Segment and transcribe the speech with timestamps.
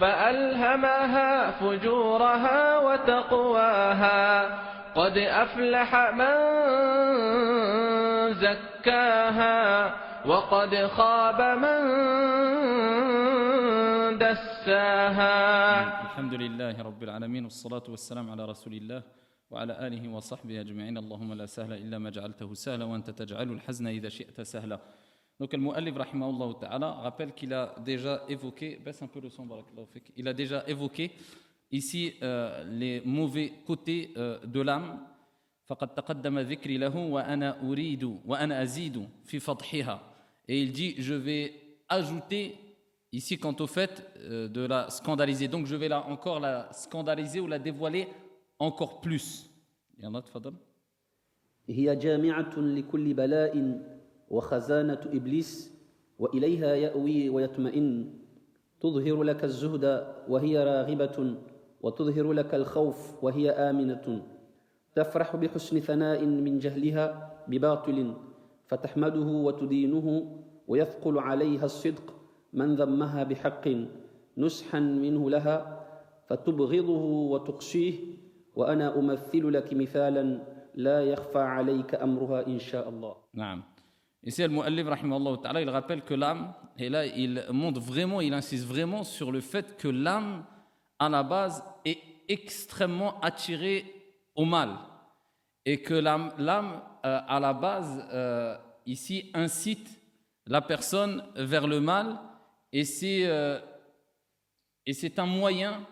[0.00, 4.58] فألهمها فجورها وتقواها.
[4.94, 6.34] قد أفلح من
[8.34, 9.94] زكاها
[10.26, 11.78] وقد خاب من
[14.18, 15.32] دساها.
[16.02, 19.02] الحمد لله رب العالمين والصلاة والسلام على رسول الله
[19.50, 20.98] وعلى آله وصحبه أجمعين.
[20.98, 24.78] اللهم لا سهل إلا ما جعلته سهلا وأنت تجعل الحزن إذا شئت سهلا.
[25.39, 29.45] Donc le Mu'allif rahimahullah ta'ala rappelle qu'il a déjà évoqué, baisse un peu le son,
[29.45, 30.13] barakallahu fik.
[30.15, 31.11] il a déjà évoqué
[31.71, 34.99] ici euh, les mauvais côtés euh, de l'âme.
[35.65, 40.01] فقد تقدم ذكري له وأنا أريد وأنا أزيد في فضحها.
[40.47, 41.53] Et il dit, je vais
[41.87, 42.55] ajouter
[43.13, 45.47] ici quant au fait euh, de la scandaliser.
[45.47, 48.07] Donc je vais là encore la scandaliser ou la dévoiler
[48.59, 49.49] encore plus.
[49.99, 50.53] يلا تفضل.
[51.69, 53.81] هي جامعة لكل بلاء
[54.30, 55.78] وخزانة إبليس
[56.18, 58.14] وإليها يأوي ويطمئن.
[58.80, 59.84] تظهر لك الزهد
[60.28, 61.34] وهي راغبة
[61.82, 64.22] وتظهر لك الخوف وهي آمنة.
[64.94, 68.14] تفرح بحسن ثناء من جهلها بباطل
[68.66, 70.06] فتحمده وتدينه
[70.68, 72.14] ويثقل عليها الصدق
[72.52, 73.68] من ذمها بحق.
[74.38, 75.86] نسحا منه لها
[76.26, 77.94] فتبغضه وتقشيه
[78.56, 80.42] وأنا أمثل لك مثالا
[80.74, 83.14] لا يخفى عليك أمرها إن شاء الله.
[83.34, 83.62] نعم.
[84.24, 84.86] Ici, le Mu'allif,
[85.42, 89.40] ta'ala, il rappelle que l'âme, et là, il montre vraiment, il insiste vraiment sur le
[89.40, 90.44] fait que l'âme,
[90.98, 93.84] à la base, est extrêmement attirée
[94.34, 94.76] au mal.
[95.64, 96.32] Et que l'âme,
[97.04, 99.88] euh, à la base, euh, ici, incite
[100.46, 102.18] la personne vers le mal.
[102.72, 103.60] Et c'est euh,
[104.84, 105.86] et c'est un moyen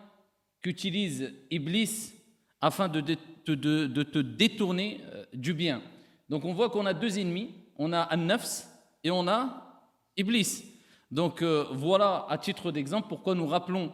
[0.61, 2.13] qu'utilise Iblis
[2.59, 5.01] afin de, de, de, de te détourner
[5.33, 5.83] du bien.
[6.29, 8.67] Donc on voit qu'on a deux ennemis on a An-Nafs
[9.03, 9.83] et on a
[10.15, 10.63] Iblis.
[11.11, 13.91] Donc euh, voilà, à titre d'exemple, pourquoi nous rappelons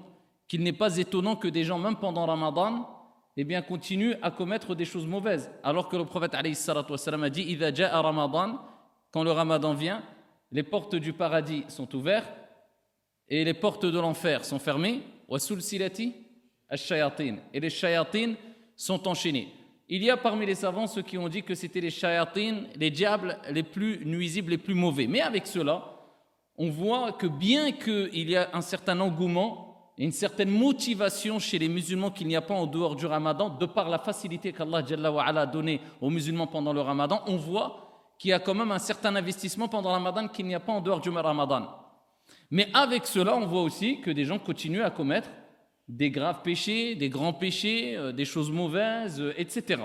[0.48, 2.89] qu'il n'est pas étonnant que des gens, même pendant Ramadan,
[3.36, 5.50] eh bien, continuent à commettre des choses mauvaises.
[5.64, 6.56] Alors que le prophète a dit
[7.86, 8.60] Ramadan,
[9.11, 10.04] quand le Ramadan vient,
[10.52, 12.32] les portes du paradis sont ouvertes
[13.27, 15.02] et les portes de l'enfer sont fermées.
[17.54, 18.36] Et les shayatines
[18.76, 19.52] sont enchaînés.
[19.89, 22.89] Il y a parmi les savants ceux qui ont dit que c'était les shayatines, les
[22.89, 25.08] diables les plus nuisibles, les plus mauvais.
[25.08, 25.83] Mais avec cela,
[26.58, 31.70] on voit que bien qu'il y a un certain engouement une certaine motivation chez les
[31.70, 34.83] musulmans qu'il n'y a pas en dehors du ramadan, de par la facilité qu'Allah
[35.26, 38.80] a donnée aux musulmans pendant le ramadan, on voit qu'il y a quand même un
[38.80, 41.67] certain investissement pendant le ramadan qu'il n'y a pas en dehors du ramadan.
[42.49, 45.30] Mais avec cela, on voit aussi que des gens continuent à commettre
[45.88, 49.82] des graves péchés, des grands péchés, euh, des choses mauvaises, euh, etc.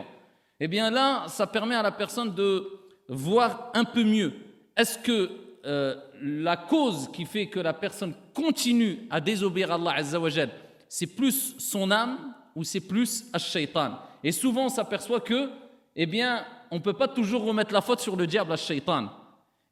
[0.60, 2.66] Eh bien là, ça permet à la personne de
[3.09, 4.32] voir un peu mieux.
[4.76, 5.31] Est-ce que
[5.64, 10.48] euh, la cause qui fait que la personne continue à désobéir à Allah
[10.88, 13.98] c'est plus son âme ou c'est plus Ash-Shaytan?
[14.25, 15.50] Et souvent, on s'aperçoit que,
[15.94, 19.10] eh bien, on ne peut pas toujours remettre la faute sur le diable Ash-Shaytan.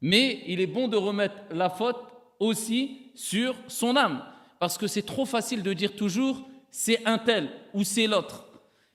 [0.01, 1.97] Mais il est bon de remettre la faute
[2.39, 4.21] aussi sur son âme
[4.59, 8.45] parce que c'est trop facile de dire toujours c'est un tel ou c'est l'autre.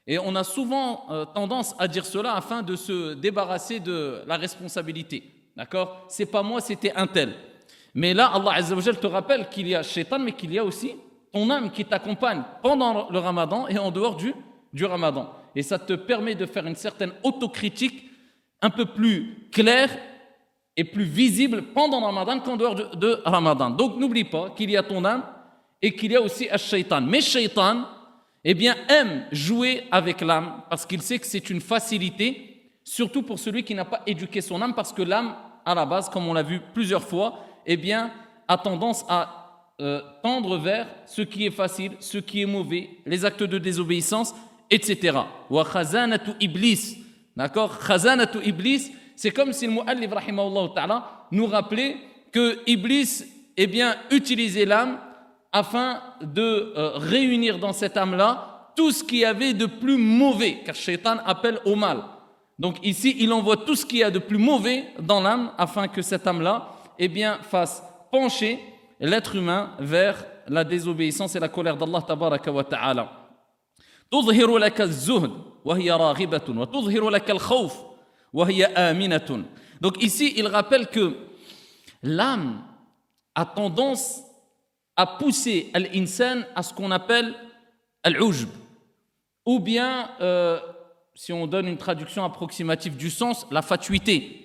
[0.07, 4.37] Et on a souvent euh, tendance à dire cela afin de se débarrasser de la
[4.37, 5.23] responsabilité.
[5.57, 6.07] D'accord?
[6.09, 7.35] C'est pas moi, c'était un tel.
[7.95, 10.95] Mais là, Allah Azzawajal te rappelle qu'il y a shaitan, mais qu'il y a aussi
[11.33, 14.35] ton âme qui t'accompagne pendant le ramadan et en dehors du,
[14.73, 15.31] du ramadan.
[15.55, 18.11] Et ça te permet de faire une certaine autocritique
[18.61, 19.91] un peu plus claire
[20.77, 23.71] et plus visible pendant le ramadan qu'en dehors de, de ramadan.
[23.71, 25.23] Donc n'oublie pas qu'il y a ton âme
[25.83, 27.01] et qu'il y a aussi un shaitan.
[27.03, 27.85] Mais shaitan,
[28.45, 33.39] eh bien, aime jouer avec l'âme parce qu'il sait que c'est une facilité, surtout pour
[33.39, 35.35] celui qui n'a pas éduqué son âme, parce que l'âme,
[35.65, 38.13] à la base, comme on l'a vu plusieurs fois, eh bien,
[38.49, 43.25] a tendance à euh, tendre vers ce qui est facile, ce qui est mauvais, les
[43.25, 44.35] actes de désobéissance,
[44.71, 45.19] etc.
[45.51, 46.99] Wa khazanatu iblis.
[47.37, 47.79] D'accord?
[47.79, 50.11] Khazanatu iblis, c'est comme si le mu'allif,
[50.75, 51.97] ta'ala, nous rappelait
[52.33, 53.25] que Iblis,
[53.57, 54.99] eh bien, utilisait l'âme
[55.53, 60.61] afin de euh, réunir dans cette âme-là tout ce qu'il y avait de plus mauvais,
[60.65, 62.03] car Shaitan appelle au mal.
[62.59, 65.89] Donc ici, il envoie tout ce qu'il y a de plus mauvais dans l'âme afin
[65.89, 66.69] que cette âme-là
[66.99, 68.59] eh bien, fasse pencher
[69.01, 73.11] l'être humain vers la désobéissance et la colère d'Allah.
[79.81, 81.17] Donc ici, il rappelle que
[82.03, 82.63] l'âme
[83.35, 84.21] a tendance
[84.97, 87.35] a poussé l'insan à ce qu'on appelle
[88.03, 88.49] al-ujb.
[89.47, 90.61] Ou bien, euh,
[91.15, 94.39] si on donne une traduction approximative du sens, la fatuité.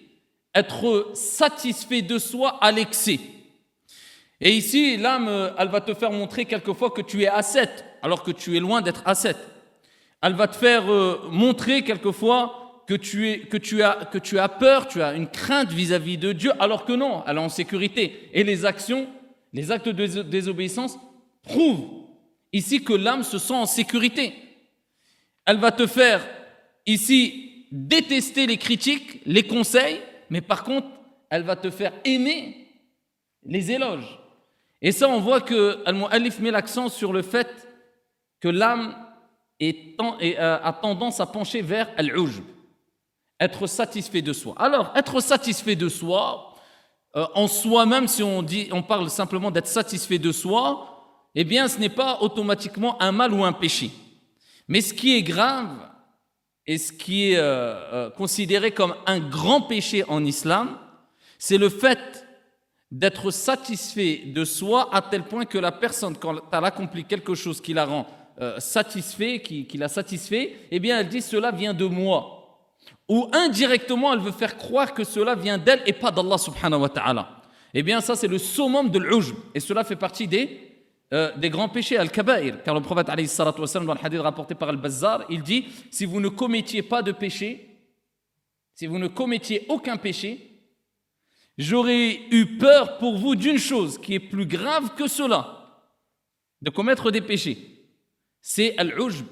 [0.56, 3.20] Être satisfait de soi à l'excès.
[4.40, 8.32] Et ici, l'âme, elle va te faire montrer quelquefois que tu es ascète, alors que
[8.32, 9.38] tu es loin d'être ascète.
[10.22, 14.40] Elle va te faire euh, montrer quelquefois que tu, es, que, tu as, que tu
[14.40, 17.50] as peur, tu as une crainte vis-à-vis de Dieu, alors que non, elle est en
[17.50, 18.30] sécurité.
[18.34, 19.08] Et les actions,
[19.58, 21.00] les actes de désobéissance
[21.42, 21.90] prouvent
[22.54, 24.36] ici que l'âme se sent en sécurité.
[25.48, 26.24] Elle va te faire
[26.86, 30.00] ici détester les critiques, les conseils,
[30.30, 30.88] mais par contre,
[31.32, 32.68] elle va te faire aimer
[33.46, 34.20] les éloges.
[34.80, 37.68] Et ça, on voit que Al-Mu'allif met l'accent sur le fait
[38.40, 38.96] que l'âme
[39.64, 42.44] euh, a tendance à pencher vers Al-Ujb,
[43.40, 44.54] être satisfait de soi.
[44.60, 46.47] Alors, être satisfait de soi,
[47.16, 51.68] euh, en soi-même, si on, dit, on parle simplement d'être satisfait de soi, eh bien,
[51.68, 53.92] ce n'est pas automatiquement un mal ou un péché.
[54.68, 55.90] Mais ce qui est grave
[56.66, 60.78] et ce qui est euh, considéré comme un grand péché en islam,
[61.40, 62.26] c'est le fait
[62.92, 67.62] d'être satisfait de soi à tel point que la personne, quand elle accomplit quelque chose
[67.62, 68.08] qui la rend
[68.40, 72.37] euh, satisfait, qui, qui, la satisfait, eh bien elle dit cela vient de moi.
[73.10, 76.90] Ou indirectement, elle veut faire croire que cela vient d'elle et pas d'Allah subhanahu wa
[76.90, 77.42] ta'ala.
[77.74, 79.36] Eh bien ça c'est le summum de l'ujb.
[79.54, 80.60] Et cela fait partie des,
[81.14, 82.64] euh, des grands péchés, al-kaba'ir.
[82.64, 86.30] Car le prophète alayhi dans le hadith rapporté par al-Bazzar, il dit, si vous ne
[86.30, 87.70] commettiez pas de péché,
[88.74, 90.48] si vous ne commettiez aucun péché,
[91.58, 95.82] J'aurais eu peur pour vous d'une chose qui est plus grave que cela,
[96.62, 97.58] de commettre des péchés.
[98.42, 99.26] C'est al-ujb,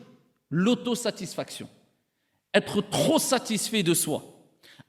[0.49, 1.69] l'autosatisfaction.
[2.55, 4.23] Être trop satisfait de soi.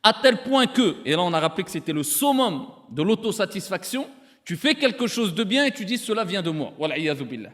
[0.02, 4.06] À tel point que, et là on a rappelé que c'était le summum de l'autosatisfaction,
[4.44, 6.72] tu fais quelque chose de bien et tu dis cela vient de moi.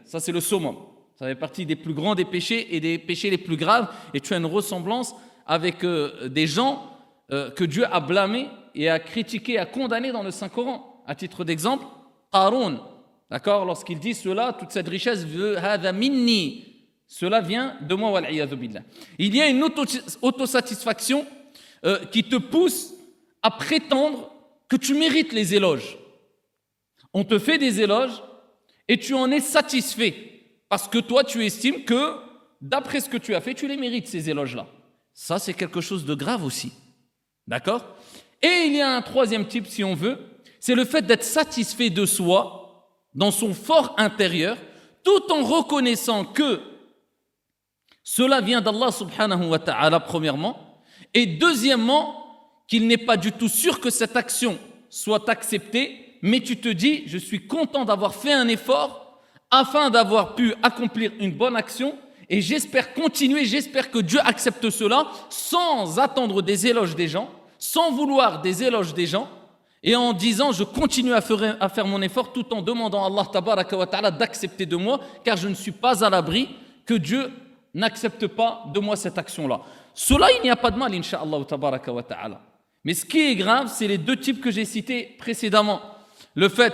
[0.05, 0.75] Ça c'est le summum.
[1.15, 3.87] Ça fait partie des plus grands des péchés et des péchés les plus graves.
[4.13, 5.15] Et tu as une ressemblance
[5.45, 6.89] avec euh, des gens
[7.31, 11.03] euh, que Dieu a blâmés et a critiqué, a condamné dans le Saint-Coran.
[11.05, 11.85] À titre d'exemple,
[12.31, 12.79] Qarun,
[13.29, 16.72] d'accord, lorsqu'il dit cela, toute cette richesse, minni,
[17.13, 18.23] cela vient de moi,
[19.19, 19.63] Il y a une
[20.23, 21.27] autosatisfaction
[21.85, 22.91] euh, qui te pousse
[23.43, 24.31] à prétendre
[24.67, 25.99] que tu mérites les éloges.
[27.13, 28.23] On te fait des éloges
[28.87, 30.15] et tu en es satisfait
[30.67, 32.15] parce que toi, tu estimes que,
[32.59, 34.65] d'après ce que tu as fait, tu les mérites, ces éloges-là.
[35.13, 36.73] Ça, c'est quelque chose de grave aussi.
[37.45, 37.85] D'accord?
[38.41, 40.17] Et il y a un troisième type, si on veut,
[40.59, 44.57] c'est le fait d'être satisfait de soi, dans son fort intérieur,
[45.03, 46.72] tout en reconnaissant que
[48.03, 50.57] cela vient d'Allah subhanahu wa ta'ala, premièrement,
[51.13, 52.19] et deuxièmement,
[52.67, 54.57] qu'il n'est pas du tout sûr que cette action
[54.89, 59.19] soit acceptée, mais tu te dis, je suis content d'avoir fait un effort
[59.51, 61.95] afin d'avoir pu accomplir une bonne action,
[62.29, 67.29] et j'espère continuer, j'espère que Dieu accepte cela sans attendre des éloges des gens,
[67.59, 69.29] sans vouloir des éloges des gens,
[69.83, 74.11] et en disant je continue à faire, mon effort tout en demandant à Allah ta'ala
[74.11, 76.49] d'accepter de moi, car je ne suis pas à l'abri
[76.85, 77.29] que Dieu
[77.73, 79.61] n'accepte pas de moi cette action-là.
[79.93, 81.45] Cela, il n'y a pas de mal, inshallah
[82.07, 82.41] ta'ala.
[82.83, 85.81] Mais ce qui est grave, c'est les deux types que j'ai cités précédemment.
[86.35, 86.73] Le fait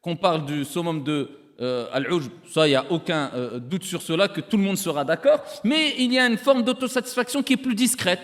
[0.00, 4.00] qu'on parle du summum de euh, al-ujb, ça, il n'y a aucun euh, doute sur
[4.00, 7.54] cela, que tout le monde sera d'accord, mais il y a une forme d'autosatisfaction qui
[7.54, 8.20] est plus discrète.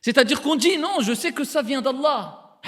[0.00, 2.58] C'est-à-dire qu'on dit, non, je sais que ça vient d'Allah.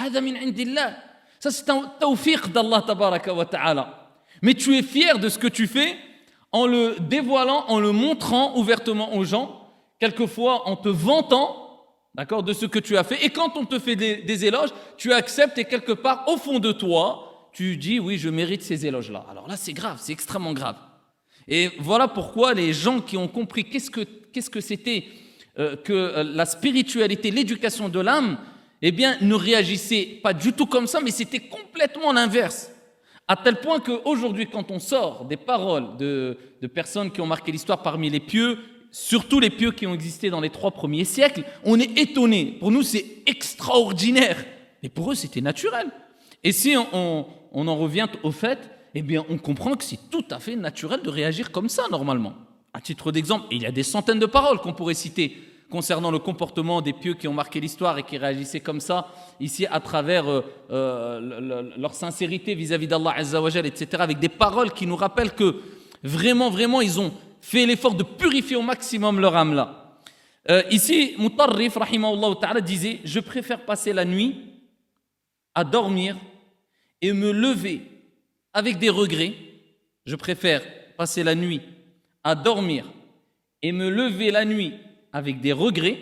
[1.40, 4.10] Ça, c'est un tawfiq d'Allah wa ta'ala.
[4.43, 5.96] Mais tu es fier de ce que tu fais
[6.52, 9.68] en le dévoilant, en le montrant ouvertement aux gens,
[9.99, 13.25] quelquefois en te vantant, d'accord, de ce que tu as fait.
[13.25, 16.73] Et quand on te fait des éloges, tu acceptes et quelque part, au fond de
[16.73, 19.25] toi, tu dis oui, je mérite ces éloges-là.
[19.30, 20.76] Alors là, c'est grave, c'est extrêmement grave.
[21.49, 24.00] Et voilà pourquoi les gens qui ont compris qu'est-ce que
[24.32, 25.04] qu'est-ce que c'était
[25.59, 28.38] euh, que euh, la spiritualité, l'éducation de l'âme,
[28.80, 32.72] eh bien, ne réagissaient pas du tout comme ça, mais c'était complètement l'inverse.
[33.29, 36.37] À tel point qu'aujourd'hui, quand on sort des paroles de,
[36.75, 38.59] personnes qui ont marqué l'histoire parmi les pieux,
[38.91, 42.57] surtout les pieux qui ont existé dans les trois premiers siècles, on est étonné.
[42.59, 44.45] Pour nous, c'est extraordinaire.
[44.83, 45.87] Mais pour eux, c'était naturel.
[46.45, 48.59] Et si on, on en revient au fait,
[48.95, 52.35] eh bien, on comprend que c'est tout à fait naturel de réagir comme ça, normalement.
[52.75, 55.37] À titre d'exemple, il y a des centaines de paroles qu'on pourrait citer
[55.73, 59.09] concernant le comportement des pieux qui ont marqué l'histoire et qui réagissaient comme ça,
[59.41, 64.87] ici à travers euh, euh, leur sincérité vis-à-vis d'Allah Azzawajal, etc., avec des paroles qui
[64.87, 65.57] nous rappellent que
[66.02, 67.11] vraiment, vraiment, ils ont
[67.41, 69.97] fait l'effort de purifier au maximum leur âme-là.
[70.50, 71.79] Euh, ici, Mutarrif,
[72.41, 74.37] ta'ala, disait «Je préfère passer la nuit
[75.55, 76.17] à dormir
[77.00, 77.81] et me lever
[78.52, 79.33] avec des regrets,
[80.05, 80.62] je préfère
[80.99, 81.62] passer la nuit
[82.23, 82.85] à dormir
[83.62, 84.75] et me lever la nuit
[85.12, 85.99] avec des regrets,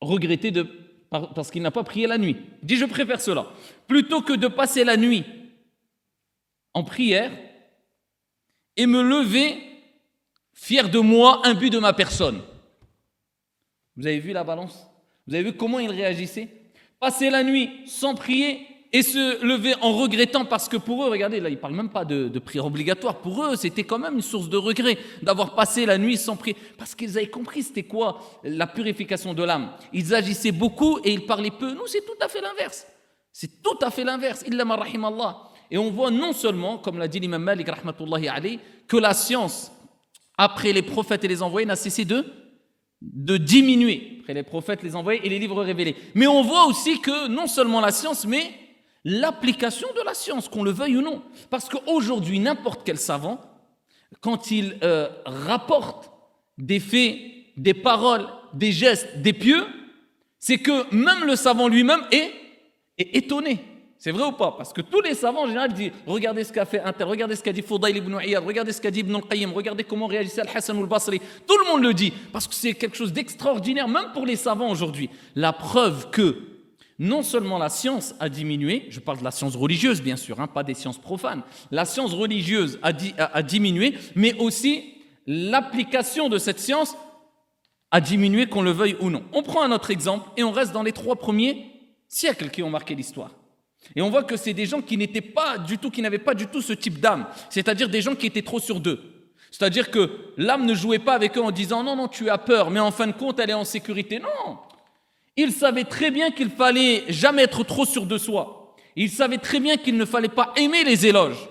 [0.00, 0.66] regretter de,
[1.10, 2.36] parce qu'il n'a pas prié la nuit.
[2.62, 3.46] Il dit je préfère cela,
[3.86, 5.24] plutôt que de passer la nuit
[6.72, 7.32] en prière
[8.76, 9.58] et me lever
[10.52, 12.42] fier de moi, imbu de ma personne.
[13.96, 14.86] Vous avez vu la balance?
[15.26, 16.48] Vous avez vu comment il réagissait?
[16.98, 21.40] Passer la nuit sans prier et se lever en regrettant parce que pour eux, regardez,
[21.40, 23.16] là, ils ne parlent même pas de, de, prière obligatoire.
[23.16, 26.56] Pour eux, c'était quand même une source de regret d'avoir passé la nuit sans prier.
[26.78, 29.72] Parce qu'ils avaient compris c'était quoi la purification de l'âme.
[29.92, 31.74] Ils agissaient beaucoup et ils parlaient peu.
[31.74, 32.86] Nous, c'est tout à fait l'inverse.
[33.32, 34.44] C'est tout à fait l'inverse.
[35.72, 39.72] Et on voit non seulement, comme l'a dit l'imam Malik, alayhi, que la science,
[40.38, 44.18] après les prophètes et les envoyés, n'a cessé de diminuer.
[44.20, 45.96] Après les prophètes, les envoyés et les livres révélés.
[46.14, 48.52] Mais on voit aussi que non seulement la science, mais
[49.04, 51.22] l'application de la science, qu'on le veuille ou non.
[51.50, 53.40] Parce qu'aujourd'hui, n'importe quel savant,
[54.20, 56.10] quand il euh, rapporte
[56.56, 57.18] des faits,
[57.56, 59.64] des paroles, des gestes, des pieux,
[60.38, 62.32] c'est que même le savant lui-même est,
[62.98, 63.64] est étonné.
[63.98, 64.52] C'est vrai ou pas?
[64.52, 67.42] Parce que tous les savants en général disent regardez ce qu'a fait Inter, regardez ce
[67.42, 70.76] qu'a dit Foudail ibn Iyad, regardez ce qu'a dit Ibn al-Qayyim, regardez comment réagissait Al-Hassan
[70.78, 71.20] al-Basri.
[71.46, 74.70] Tout le monde le dit parce que c'est quelque chose d'extraordinaire, même pour les savants
[74.70, 75.08] aujourd'hui.
[75.34, 76.36] La preuve que
[76.98, 80.46] non seulement la science a diminué, je parle de la science religieuse bien sûr, hein,
[80.46, 84.94] pas des sciences profanes, la science religieuse a, diminué, mais aussi
[85.26, 86.96] l'application de cette science
[87.90, 89.24] a diminué, qu'on le veuille ou non.
[89.32, 91.66] On prend un autre exemple et on reste dans les trois premiers
[92.08, 93.30] siècles qui ont marqué l'histoire.
[93.94, 96.34] Et on voit que c'est des gens qui n'étaient pas du tout, qui n'avaient pas
[96.34, 99.00] du tout ce type d'âme, c'est-à-dire des gens qui étaient trop sur d'eux.
[99.50, 102.70] C'est-à-dire que l'âme ne jouait pas avec eux en disant non, non, tu as peur,
[102.70, 104.18] mais en fin de compte, elle est en sécurité.
[104.18, 104.58] Non,
[105.36, 108.74] il savait très bien qu'il fallait jamais être trop sûr de soi.
[108.96, 111.48] Il savait très bien qu'il ne fallait pas aimer les éloges.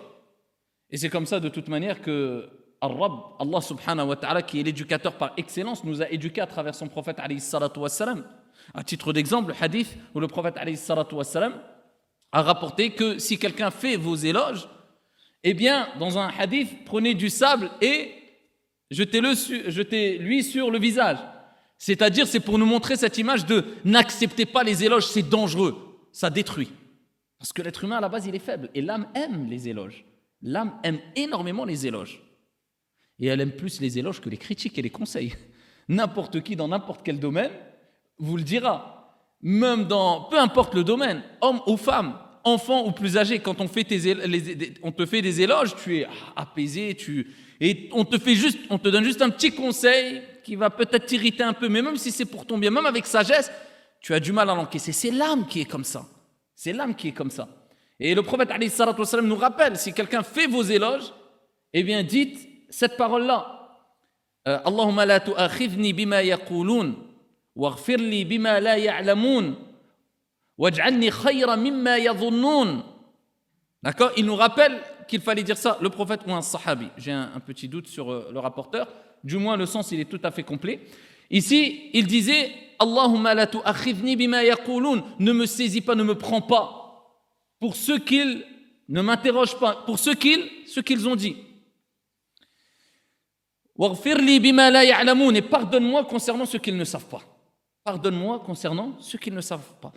[0.90, 2.50] Et c'est comme ça de toute manière que
[2.82, 6.88] Allah subhanahu wa ta'ala, qui est l'éducateur par excellence, nous a éduqués à travers son
[6.88, 8.25] prophète alayhi salatu wassalam.
[8.74, 11.54] À titre d'exemple, le hadith où le prophète alayhi salatu wassalam
[12.32, 14.68] a rapporté que si quelqu'un fait vos éloges,
[15.44, 18.12] eh bien, dans un hadith, prenez du sable et
[18.92, 21.18] jetez-le, sur le visage.
[21.86, 25.75] C'est-à-dire, c'est pour nous montrer cette image de n'acceptez pas les éloges, c'est dangereux,
[26.13, 26.72] ça détruit.
[27.38, 28.70] Parce que l'être humain, à la base, il est faible.
[28.74, 30.06] Et l'âme aime les éloges.
[30.42, 32.24] L'âme aime énormément les éloges.
[33.20, 35.34] Et elle aime plus les éloges que les critiques et les conseils.
[35.90, 37.52] N'importe qui, dans n'importe quel domaine,
[38.18, 39.20] vous le dira.
[39.42, 43.68] Même dans, peu importe le domaine, homme ou femme, enfant ou plus âgé, quand on,
[43.68, 47.28] fait tes, on te fait des éloges, tu es apaisé, tu,
[47.60, 51.06] et on te, fait juste, on te donne juste un petit conseil, qui va peut-être
[51.06, 53.52] t'irriter un peu, mais même si c'est pour ton bien, même avec sagesse,
[54.00, 54.92] tu as du mal à l'encaisser.
[54.92, 56.06] C'est l'âme qui est comme ça.
[56.56, 57.48] C'est l'âme qui est comme ça.
[58.00, 58.50] Et le prophète
[58.98, 61.14] wassalam, nous rappelle, si quelqu'un fait vos éloges,
[61.72, 63.60] eh bien dites cette parole-là.
[64.48, 66.22] Euh, Allahumma la bima
[68.26, 69.56] bima la ya'lamun,
[71.12, 71.58] khayra.
[73.84, 74.12] D'accord?
[74.18, 76.90] Il nous rappelle qu'il fallait dire ça, le prophète ou un sahabi.
[76.98, 78.88] J'ai un, un, petit doute sur euh, le rapporteur.
[79.24, 80.82] Du moins, le sens, il est tout à fait complet.
[81.30, 85.03] Ici, il disait Allahumma la bima yaqulun.
[85.20, 86.80] Ne me saisis pas, ne me prends pas.
[87.60, 88.46] Pour ceux qu'ils
[88.89, 91.38] ne m'interrogent pas, pour ceux qu'ils ce qu'ils ont dit.
[93.77, 97.22] bima la Et pardonne-moi concernant ce qu'ils ne savent pas.
[97.84, 99.92] Pardonne-moi concernant ce qu'ils ne savent pas.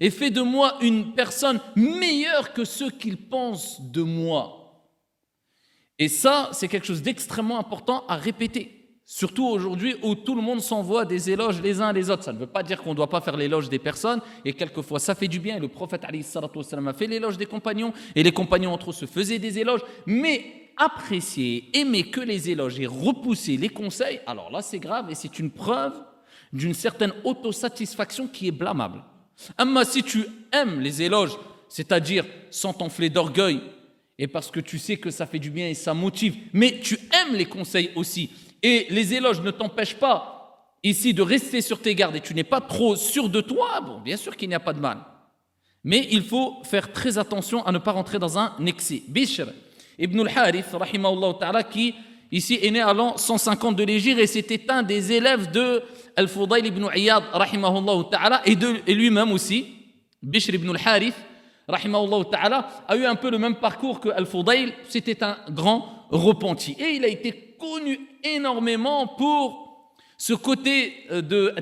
[0.00, 4.63] Et fais de moi une personne meilleure que ceux qu'ils pensent de moi.
[5.98, 8.80] Et ça, c'est quelque chose d'extrêmement important à répéter.
[9.06, 12.24] Surtout aujourd'hui où tout le monde s'envoie des éloges les uns les autres.
[12.24, 14.98] Ça ne veut pas dire qu'on ne doit pas faire l'éloge des personnes, et quelquefois
[14.98, 15.58] ça fait du bien.
[15.58, 19.58] le prophète a fait l'éloge des compagnons, et les compagnons entre eux se faisaient des
[19.58, 19.82] éloges.
[20.06, 25.14] Mais apprécier, aimer que les éloges et repousser les conseils, alors là c'est grave et
[25.14, 25.94] c'est une preuve
[26.52, 29.02] d'une certaine autosatisfaction qui est blâmable.
[29.64, 31.36] Mais si tu aimes les éloges,
[31.68, 33.60] c'est-à-dire sans t'enfler d'orgueil,
[34.18, 36.94] et parce que tu sais que ça fait du bien et ça motive, mais tu
[36.94, 38.30] aimes les conseils aussi,
[38.62, 40.34] et les éloges ne t'empêchent pas
[40.84, 44.00] ici de rester sur tes gardes et tu n'es pas trop sûr de toi, bon,
[44.00, 44.98] bien sûr qu'il n'y a pas de mal.
[45.82, 49.02] Mais il faut faire très attention à ne pas rentrer dans un excès.
[49.08, 49.46] Bishr
[49.98, 50.66] ibn al-Harith,
[51.70, 51.94] qui
[52.30, 55.82] ici est né à l'an 150 de l'Égypte et c'était un des élèves de
[56.16, 57.24] Al-Fudayl ibn Iyad,
[58.46, 58.56] et,
[58.86, 59.66] et lui-même aussi,
[60.22, 61.16] Bishr ibn al-Harith,
[61.66, 66.76] ta'ala, a eu un peu le même parcours que Al-Fudayl, c'était un grand repenti.
[66.78, 69.64] Et il a été connu énormément pour
[70.16, 71.54] ce côté euh, de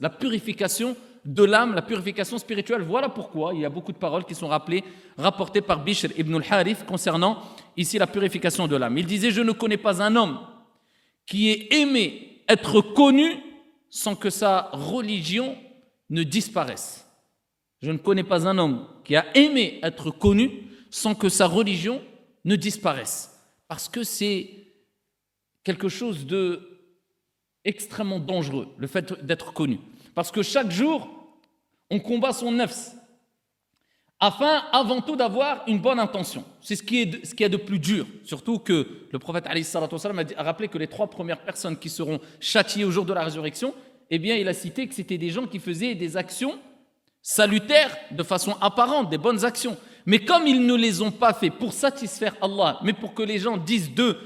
[0.00, 2.82] la purification de l'âme, la purification spirituelle.
[2.82, 4.84] Voilà pourquoi il y a beaucoup de paroles qui sont rappelées,
[5.16, 7.38] rapportées par Bishr ibn al-Harith concernant
[7.76, 8.98] ici la purification de l'âme.
[8.98, 10.38] Il disait Je ne connais pas un homme
[11.26, 13.36] qui ait aimé être connu
[13.88, 15.56] sans que sa religion
[16.10, 17.03] ne disparaisse.
[17.84, 22.00] Je ne connais pas un homme qui a aimé être connu sans que sa religion
[22.46, 23.38] ne disparaisse.
[23.68, 24.48] Parce que c'est
[25.64, 26.80] quelque chose de
[27.62, 29.80] extrêmement dangereux, le fait d'être connu.
[30.14, 31.10] Parce que chaque jour,
[31.90, 32.92] on combat son nefs,
[34.18, 36.42] afin avant tout d'avoir une bonne intention.
[36.62, 40.42] C'est ce qui est ce qui est de plus dur, surtout que le prophète a
[40.42, 43.74] rappelé que les trois premières personnes qui seront châtiées au jour de la résurrection,
[44.08, 46.58] eh bien, il a cité que c'était des gens qui faisaient des actions
[47.24, 49.76] salutaires de façon apparente, des bonnes actions.
[50.04, 53.38] Mais comme ils ne les ont pas fait pour satisfaire Allah, mais pour que les
[53.38, 54.16] gens disent d'eux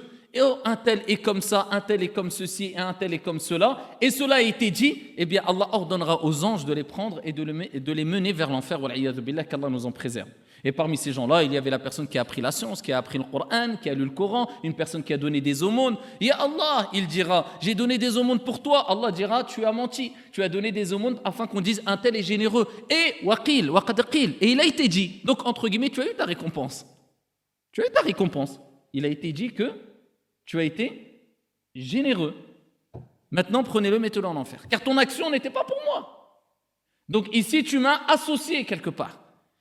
[0.40, 3.20] oh, un tel est comme ça, un tel est comme ceci, et un tel est
[3.20, 6.82] comme cela, et cela a été dit, eh bien Allah ordonnera aux anges de les
[6.82, 8.80] prendre et de, les mener vers l'enfer,
[9.48, 10.28] qu'Allah nous en préserve.
[10.64, 12.92] Et parmi ces gens-là, il y avait la personne qui a appris la science, qui
[12.92, 15.62] a appris le Coran, qui a lu le Coran, une personne qui a donné des
[15.62, 15.96] aumônes.
[16.20, 18.90] Et Allah, il dira, j'ai donné des aumônes pour toi.
[18.90, 22.16] Allah dira, tu as menti, tu as donné des aumônes afin qu'on dise un tel
[22.16, 22.66] est généreux.
[22.90, 24.34] Et waqil, waqadqil.
[24.40, 25.20] Et il a été dit.
[25.24, 26.84] Donc, entre guillemets, tu as eu ta récompense.
[27.72, 28.60] Tu as eu ta récompense.
[28.92, 29.72] Il a été dit que
[30.44, 31.22] tu as été
[31.74, 32.34] généreux.
[33.30, 34.66] Maintenant, prenez-le, mettez-le en enfer.
[34.68, 36.14] Car ton action n'était pas pour moi.
[37.08, 39.18] Donc ici, tu m'as associé quelque part.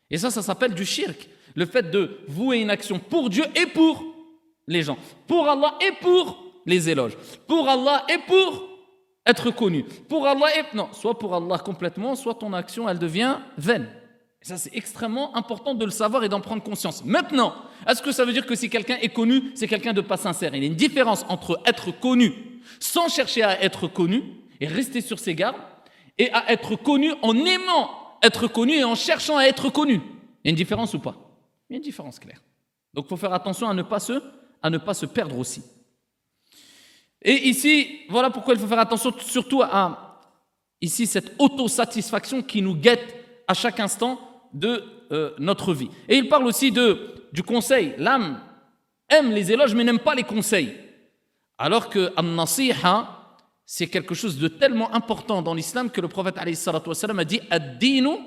[0.09, 1.27] Et ça, ça s'appelle du shirk.
[1.55, 4.03] Le fait de vouer une action pour Dieu et pour
[4.67, 4.97] les gens.
[5.27, 7.17] Pour Allah et pour les éloges.
[7.47, 8.67] Pour Allah et pour
[9.25, 9.83] être connu.
[10.07, 10.75] Pour Allah et...
[10.75, 13.89] Non, soit pour Allah complètement, soit ton action, elle devient vaine.
[14.41, 17.03] Et ça, c'est extrêmement important de le savoir et d'en prendre conscience.
[17.03, 17.55] Maintenant,
[17.87, 20.53] est-ce que ça veut dire que si quelqu'un est connu, c'est quelqu'un de pas sincère?
[20.53, 22.33] Il y a une différence entre être connu
[22.79, 24.23] sans chercher à être connu
[24.59, 25.55] et rester sur ses gardes,
[26.17, 29.95] et à être connu en aimant être connu et en cherchant à être connu.
[30.43, 31.15] Il y a une différence ou pas?
[31.69, 32.41] Il y a une différence claire.
[32.93, 34.21] Donc il faut faire attention à ne pas se,
[34.61, 35.63] à ne pas se perdre aussi.
[37.21, 40.21] Et ici, voilà pourquoi il faut faire attention surtout à
[40.81, 43.15] ici cette autosatisfaction qui nous guette
[43.47, 44.19] à chaque instant
[44.53, 45.89] de euh, notre vie.
[46.07, 47.95] Et il parle aussi de, du conseil.
[47.97, 48.39] L'âme
[49.09, 50.75] aime les éloges mais n'aime pas les conseils.
[51.57, 53.16] Alors que an-nasiha,
[53.69, 58.17] c'est quelque chose de tellement important dans l'islam que le prophète a dit ad-dinu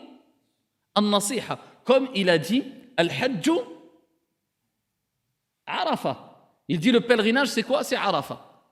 [0.94, 1.58] an-nasiha.
[1.82, 2.62] Comme il a dit
[2.98, 3.52] al-hajju
[5.64, 6.52] arafa.
[6.68, 7.82] Il dit le pèlerinage c'est quoi?
[7.82, 8.68] C'est arafa.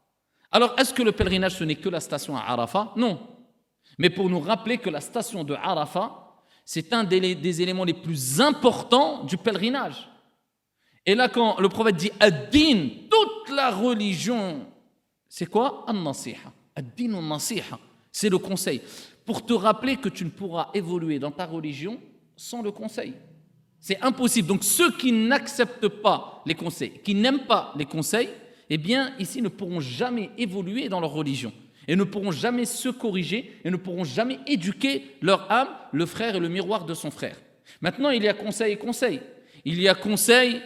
[0.52, 2.92] Alors est-ce que le pèlerinage ce n'est que la station à Arafa?
[2.96, 3.18] Non.
[3.96, 6.34] Mais pour nous rappeler que la station de Arafa,
[6.66, 10.06] c'est un des, éléments les plus importants du pèlerinage.
[11.06, 14.66] Et là, quand le prophète dit ad-din, toute la religion,
[15.30, 15.84] c'est quoi?
[15.86, 16.52] An-nasiha.
[16.78, 17.80] Ad-din an-nasiha.
[18.12, 18.80] C'est le conseil.
[19.24, 21.98] Pour te rappeler que tu ne pourras évoluer dans ta religion
[22.36, 23.14] sans le conseil.
[23.80, 24.46] C'est impossible.
[24.46, 28.28] Donc ceux qui n'acceptent pas les conseils, qui n'aiment pas les conseils,
[28.70, 31.52] eh bien, ici ne pourront jamais évoluer dans leur religion
[31.88, 36.36] et ne pourront jamais se corriger et ne pourront jamais éduquer leur âme, le frère
[36.36, 37.36] et le miroir de son frère.
[37.80, 39.20] Maintenant, il y a conseil et conseil.
[39.64, 40.62] Il y a conseil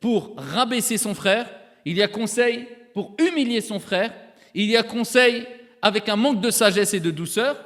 [0.00, 1.50] pour rabaisser son frère,
[1.86, 4.12] il y a conseil pour humilier son frère,
[4.54, 5.46] il y a conseil
[5.82, 7.62] avec un manque de sagesse et de douceur,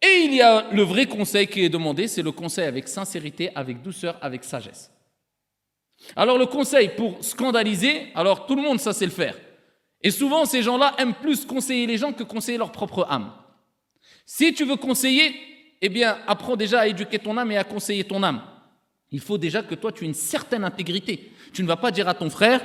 [0.00, 3.50] et il y a le vrai conseil qui est demandé, c'est le conseil avec sincérité,
[3.54, 4.92] avec douceur, avec sagesse.
[6.14, 9.36] Alors le conseil pour scandaliser, alors tout le monde ça sait le faire.
[10.00, 13.32] Et souvent, ces gens-là aiment plus conseiller les gens que conseiller leur propre âme.
[14.24, 15.34] Si tu veux conseiller,
[15.80, 18.42] eh bien, apprends déjà à éduquer ton âme et à conseiller ton âme.
[19.10, 21.32] Il faut déjà que toi, tu aies une certaine intégrité.
[21.52, 22.60] Tu ne vas pas dire à ton frère,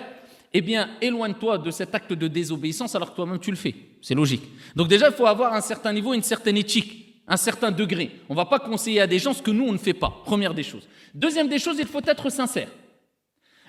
[0.53, 3.73] eh bien, éloigne-toi de cet acte de désobéissance alors que toi-même tu le fais.
[4.01, 4.43] C'est logique.
[4.75, 8.11] Donc déjà, il faut avoir un certain niveau, une certaine éthique, un certain degré.
[8.29, 10.21] On ne va pas conseiller à des gens ce que nous, on ne fait pas.
[10.23, 10.87] Première des choses.
[11.13, 12.69] Deuxième des choses, il faut être sincère.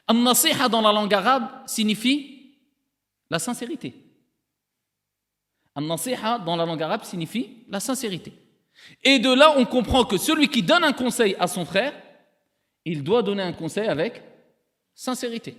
[0.06, 2.52] An-nasiha dans la langue arabe signifie
[3.30, 3.94] la sincérité.
[5.74, 8.32] An-nasiha dans la langue arabe signifie la sincérité.
[9.02, 11.94] Et de là, on comprend que celui qui donne un conseil à son frère,
[12.84, 14.22] il doit donner un conseil avec
[14.94, 15.56] sincérité.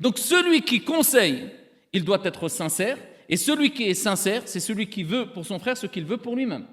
[0.00, 1.50] Donc celui qui conseille,
[1.92, 5.58] il doit être sincère, et celui qui est sincère, c'est celui qui veut pour son
[5.58, 6.66] frère ce qu'il veut pour lui-même.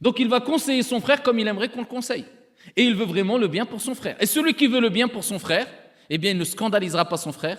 [0.00, 2.24] Donc il va conseiller son frère comme il aimerait qu'on le conseille.
[2.76, 4.16] Et il veut vraiment le bien pour son frère.
[4.20, 5.66] Et celui qui veut le bien pour son frère,
[6.08, 7.58] eh bien, il ne scandalisera pas son frère,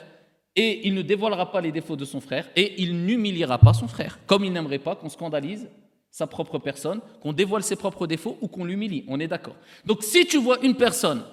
[0.55, 3.87] et il ne dévoilera pas les défauts de son frère et il n'humiliera pas son
[3.87, 5.69] frère, comme il n'aimerait pas qu'on scandalise
[6.09, 9.05] sa propre personne, qu'on dévoile ses propres défauts ou qu'on l'humilie.
[9.07, 9.55] On est d'accord.
[9.85, 11.23] Donc si tu vois une personne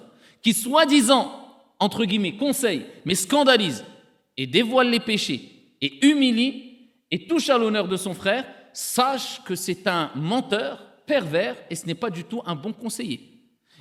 [0.41, 1.48] qui soi-disant,
[1.79, 3.85] entre guillemets, conseille, mais scandalise
[4.37, 5.41] et dévoile les péchés
[5.81, 6.77] et humilie
[7.11, 11.87] et touche à l'honneur de son frère, sache que c'est un menteur, pervers et ce
[11.87, 13.21] n'est pas du tout un bon conseiller.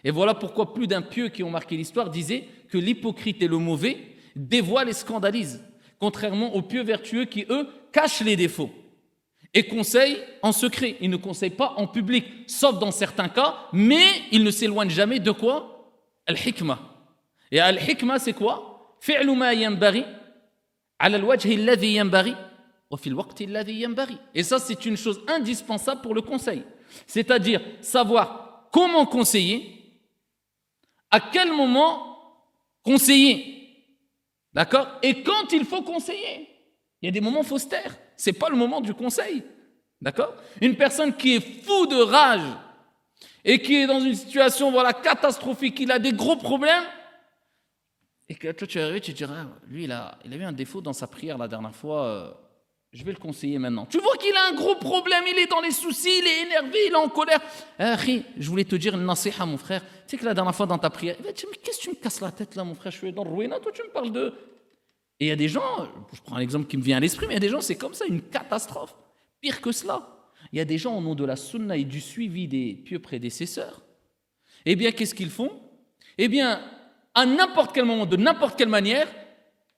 [0.03, 3.59] Et voilà pourquoi plus d'un pieux qui ont marqué l'histoire disait que l'hypocrite et le
[3.59, 3.99] mauvais
[4.35, 5.63] dévoile et scandalise,
[5.99, 8.71] contrairement aux pieux vertueux qui, eux, cachent les défauts.
[9.55, 10.97] et conseille en secret.
[11.01, 15.21] Il ne conseille pas en public, sauf dans certains cas, mais il ne s'éloigne jamais
[15.21, 15.93] de quoi?
[16.27, 16.98] Al-hikmah.
[17.51, 18.99] Et al-hikma, c'est quoi?
[24.35, 26.63] Et ça, c'est une chose indispensable pour le conseil.
[27.07, 30.01] C'est-à-dire savoir comment conseiller,
[31.11, 32.19] à quel moment
[32.83, 33.87] conseiller,
[34.53, 34.89] d'accord?
[35.03, 36.49] Et quand il faut conseiller.
[37.01, 37.97] Il y a des moments, il faut se taire.
[38.17, 39.45] C'est pas le moment du conseil,
[40.01, 40.35] d'accord?
[40.61, 42.43] Une personne qui est fou de rage
[43.45, 46.83] et qui est dans une situation voilà catastrophique, il a des gros problèmes,
[48.29, 50.43] et que toi tu es arrivé, tu te diras, lui il a, il a eu
[50.43, 52.31] un défaut dans sa prière la dernière fois, euh,
[52.93, 53.87] je vais le conseiller maintenant.
[53.87, 56.79] Tu vois qu'il a un gros problème, il est dans les soucis, il est énervé,
[56.87, 57.41] il est en colère.
[57.79, 59.83] Eh, je voulais te dire une nasiha, mon frère.
[59.83, 62.21] Tu sais que la dernière fois dans ta prière, mais qu'est-ce que tu me casses
[62.21, 62.91] la tête là, mon frère?
[62.93, 64.33] Je suis dans le ruina, toi tu me parles de.
[65.21, 67.27] Et il y a des gens, je prends un exemple qui me vient à l'esprit,
[67.27, 68.95] mais il y a des gens, c'est comme ça, une catastrophe.
[69.41, 70.15] Pire que cela.
[70.53, 73.01] Il y a des gens au nom de la sunna et du suivi des pieux
[73.01, 73.83] prédécesseurs.
[74.65, 75.53] Eh bien, qu'est-ce qu'ils font?
[76.17, 76.63] Eh bien,
[77.15, 79.09] à n'importe quel moment, de n'importe quelle manière,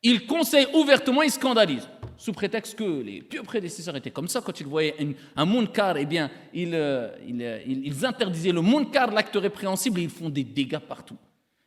[0.03, 1.88] ils conseillent ouvertement, ils scandalisent.
[2.16, 4.95] Sous prétexte que les pieux prédécesseurs étaient comme ça, quand ils voyaient
[5.37, 7.09] un munkar, eh bien, ils, euh,
[7.40, 11.16] euh, interdisaient le munkar, l'acte répréhensible, et ils font des dégâts partout.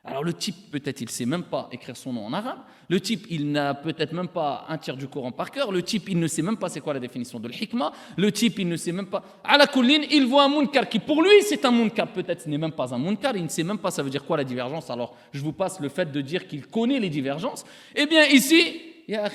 [0.05, 2.59] Alors le type, peut-être, il ne sait même pas écrire son nom en arabe.
[2.89, 5.71] Le type, il n'a peut-être même pas un tiers du Coran par cœur.
[5.71, 7.93] Le type, il ne sait même pas c'est quoi la définition de l'hikmah.
[8.17, 9.23] Le type, il ne sait même pas.
[9.45, 12.11] À la colline, il voit un munkar qui, pour lui, c'est un munkar.
[12.11, 13.37] Peut-être ce n'est même pas un munkar.
[13.37, 14.89] Il ne sait même pas ça veut dire quoi la divergence.
[14.89, 17.63] Alors, je vous passe le fait de dire qu'il connaît les divergences.
[17.95, 19.29] Eh bien, ici, ya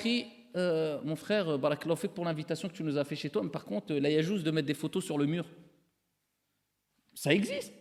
[0.57, 3.42] euh, mon frère, euh, Barakallahu pour l'invitation que tu nous as fait chez toi.
[3.42, 5.46] Mais par contre, là, il a juste de mettre des photos sur le mur.
[7.14, 7.72] Ça existe.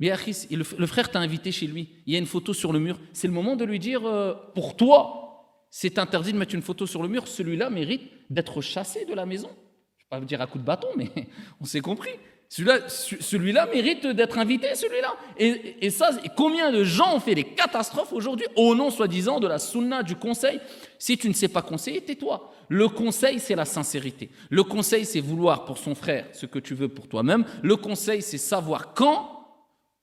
[0.00, 2.98] Le, frère t'a invité chez lui, il y a une photo sur le mur.
[3.12, 6.86] C'est le moment de lui dire euh, Pour toi, c'est interdit de mettre une photo
[6.86, 9.50] sur le mur, celui-là mérite d'être chassé de la maison.
[9.98, 11.10] Je ne vais pas dire à coup de bâton, mais
[11.60, 12.10] on s'est compris.
[12.48, 15.14] Celui-là celui mérite d'être invité, celui-là.
[15.38, 19.46] Et, et, ça, combien de gens ont fait des catastrophes aujourd'hui au nom, soi-disant, de
[19.46, 20.58] la sunna, du conseil?
[20.98, 22.52] Si tu ne sais pas conseiller, tais-toi.
[22.68, 24.30] Le conseil, c'est la sincérité.
[24.48, 27.44] Le conseil, c'est vouloir pour son frère ce que tu veux pour toi-même.
[27.62, 29.39] Le conseil, c'est savoir quand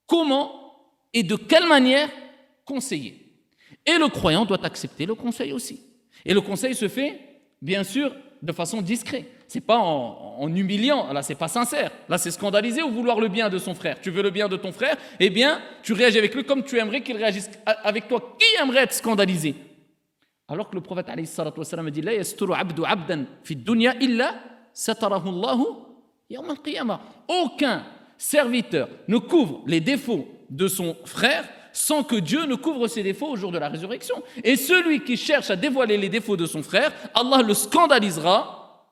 [0.08, 0.52] comment
[1.14, 2.10] et de quelle manière
[2.66, 3.24] conseiller.
[3.86, 5.82] Et le croyant doit accepter le conseil aussi.
[6.26, 7.20] Et le conseil se fait,
[7.62, 9.26] bien sûr, de façon discrète.
[9.48, 11.92] C'est pas en, humiliant, là c'est pas sincère.
[12.10, 14.02] Là c'est scandaliser ou vouloir le bien de son frère.
[14.02, 16.78] Tu veux le bien de ton frère, eh bien tu réagis avec lui comme tu
[16.78, 18.36] aimerais qu'il réagisse avec toi.
[18.38, 19.56] Qui aimerait être scandalisé?
[20.50, 21.30] Alors que le prophète a dit
[22.86, 24.36] abdan fi dunya illa
[27.28, 27.84] Aucun
[28.18, 33.30] serviteur ne couvre les défauts de son frère sans que Dieu ne couvre ses défauts
[33.30, 34.24] au jour de la résurrection.
[34.44, 38.88] Et celui qui cherche à dévoiler les défauts de son frère, Allah le scandalisera,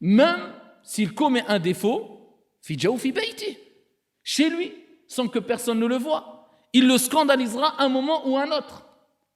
[0.00, 2.12] même s'il commet un défaut,
[4.22, 4.72] chez lui,
[5.06, 6.48] sans que personne ne le voie.
[6.72, 8.84] Il le scandalisera un moment ou un autre.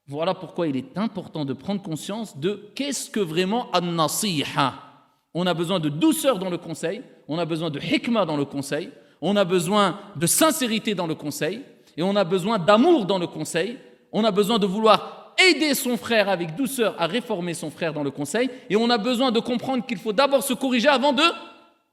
[0.06, 4.89] Voilà pourquoi il est important de prendre conscience de qu'est-ce que vraiment an-nasiha.
[5.34, 8.44] On a besoin de douceur dans le conseil, on a besoin de hikmah dans le
[8.44, 8.90] conseil,
[9.20, 11.62] on a besoin de sincérité dans le conseil,
[11.96, 13.78] et on a besoin d'amour dans le conseil,
[14.12, 18.02] on a besoin de vouloir aider son frère avec douceur à réformer son frère dans
[18.02, 21.22] le conseil, et on a besoin de comprendre qu'il faut d'abord se corriger avant de,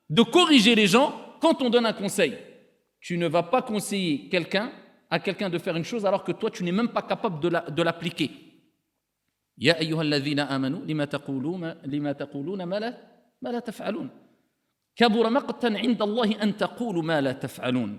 [0.10, 2.38] de corriger les gens quand on donne un conseil.
[3.00, 4.72] Tu ne vas pas conseiller quelqu'un
[5.10, 7.84] à quelqu'un de faire une chose alors que toi tu n'es même pas capable de
[7.84, 8.32] l'appliquer.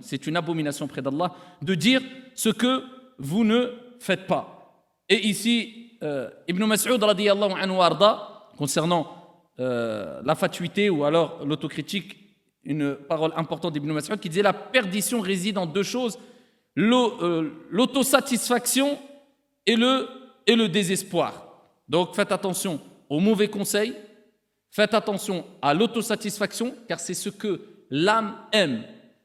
[0.00, 2.02] C'est une abomination près d'Allah de dire
[2.34, 2.82] ce que
[3.18, 4.84] vous ne faites pas.
[5.08, 9.06] Et ici, euh, Ibn Mas'ud anhu arda, concernant
[9.60, 12.16] euh, la fatuité ou alors l'autocritique,
[12.64, 16.18] une parole importante d'Ibn Mas'ud qui disait la perdition réside en deux choses,
[16.76, 18.98] euh, l'autosatisfaction
[19.64, 20.08] et le,
[20.46, 21.48] et le désespoir.
[21.88, 23.94] Donc faites attention aux mauvais conseils
[24.70, 28.84] Faites attention à l'autosatisfaction, car c'est ce que l'âme aime.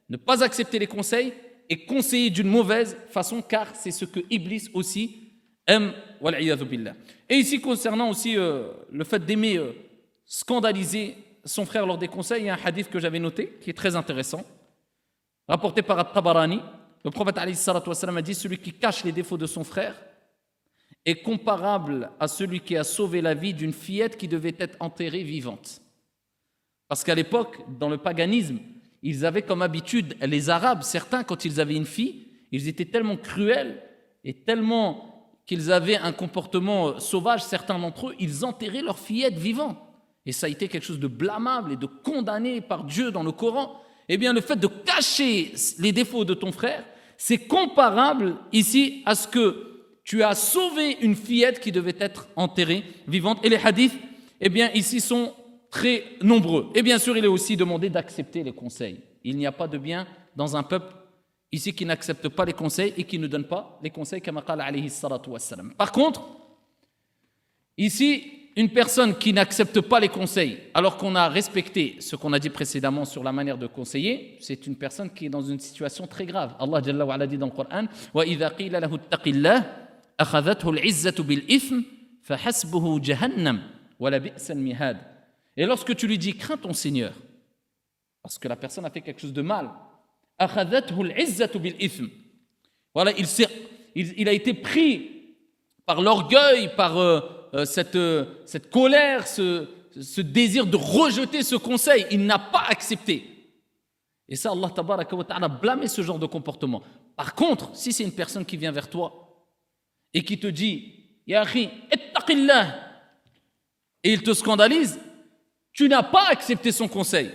[0.10, 1.34] Ne pas accepter les conseils
[1.70, 5.32] et conseiller d'une mauvaise façon, car c'est ce que Iblis aussi
[5.68, 5.94] aime.
[7.30, 9.74] Et ici, concernant aussi euh, le fait d'aimer euh,
[10.26, 13.70] scandaliser son frère lors des conseils, il y a un hadith que j'avais noté, qui
[13.70, 14.46] est très intéressant,
[15.48, 16.62] rapporté par At-Tabarani.
[17.04, 19.96] Le prophète a dit Celui qui cache les défauts de son frère,
[21.06, 25.24] est comparable à celui qui a sauvé la vie d'une fillette qui devait être enterrée
[25.24, 25.82] vivante.
[26.88, 28.60] Parce qu'à l'époque, dans le paganisme,
[29.02, 33.18] ils avaient comme habitude, les Arabes, certains, quand ils avaient une fille, ils étaient tellement
[33.18, 33.82] cruels
[34.24, 35.14] et tellement
[35.46, 39.78] qu'ils avaient un comportement sauvage, certains d'entre eux, ils enterraient leur fillette vivante.
[40.26, 43.34] et ça a été quelque chose de blâmable et de condamné par Dieu dans le
[43.34, 46.86] Coran, eh bien le fait de cacher les défauts de ton frère,
[47.18, 49.73] c'est comparable ici à ce que
[50.04, 53.44] tu as sauvé une fillette qui devait être enterrée vivante.
[53.44, 53.98] Et les hadiths,
[54.42, 55.34] eh bien, ici sont
[55.72, 56.70] très nombreux.
[56.76, 59.00] Et bien sûr, il est aussi demandé d'accepter les conseils.
[59.24, 60.94] Il n'y a pas de bien dans un peuple
[61.52, 64.90] ici qui n'accepte pas les conseils et qui ne donne pas les conseils, comme alayhi
[64.90, 65.30] salatu
[65.78, 66.22] Par contre,
[67.78, 68.24] ici,
[68.56, 72.50] une personne qui n'accepte pas les conseils, alors qu'on a respecté ce qu'on a dit
[72.50, 76.26] précédemment sur la manière de conseiller, c'est une personne qui est dans une situation très
[76.26, 76.56] grave.
[76.60, 79.66] Allah dit dans le Coran, «Wa qila
[80.21, 81.83] أَخَذَتْهُ الْعِزَّةُ بِالْإِثْمِ
[82.23, 83.63] فَحَسْبُهُ جَهَنَّمْ
[84.01, 84.99] وَلَبِئْسَ الْمِهَادِ
[85.57, 87.15] Et lorsque tu lui dis crains ton Seigneur,
[88.23, 89.71] parce que la personne a fait quelque chose de mal,
[90.41, 92.09] أَخَذَتْهُ الْعِزَّةُ بِالْإِثْمِ
[92.95, 93.27] Voilà, il,
[93.95, 95.11] il, il a été pris
[95.87, 97.21] par l'orgueil, par euh,
[97.55, 99.67] euh, cette, euh, cette colère, ce,
[100.01, 102.07] ce désir de rejeter ce conseil.
[102.11, 103.25] Il n'a pas accepté.
[104.29, 104.71] Et ça, Allah
[105.29, 106.83] a blâmé ce genre de comportement.
[107.17, 109.22] Par contre, si c'est une personne qui vient vers toi
[110.14, 110.94] et qui te dit
[111.26, 111.46] Ya
[114.04, 115.00] et il te scandalise,
[115.72, 117.32] tu n'as pas accepté son conseil.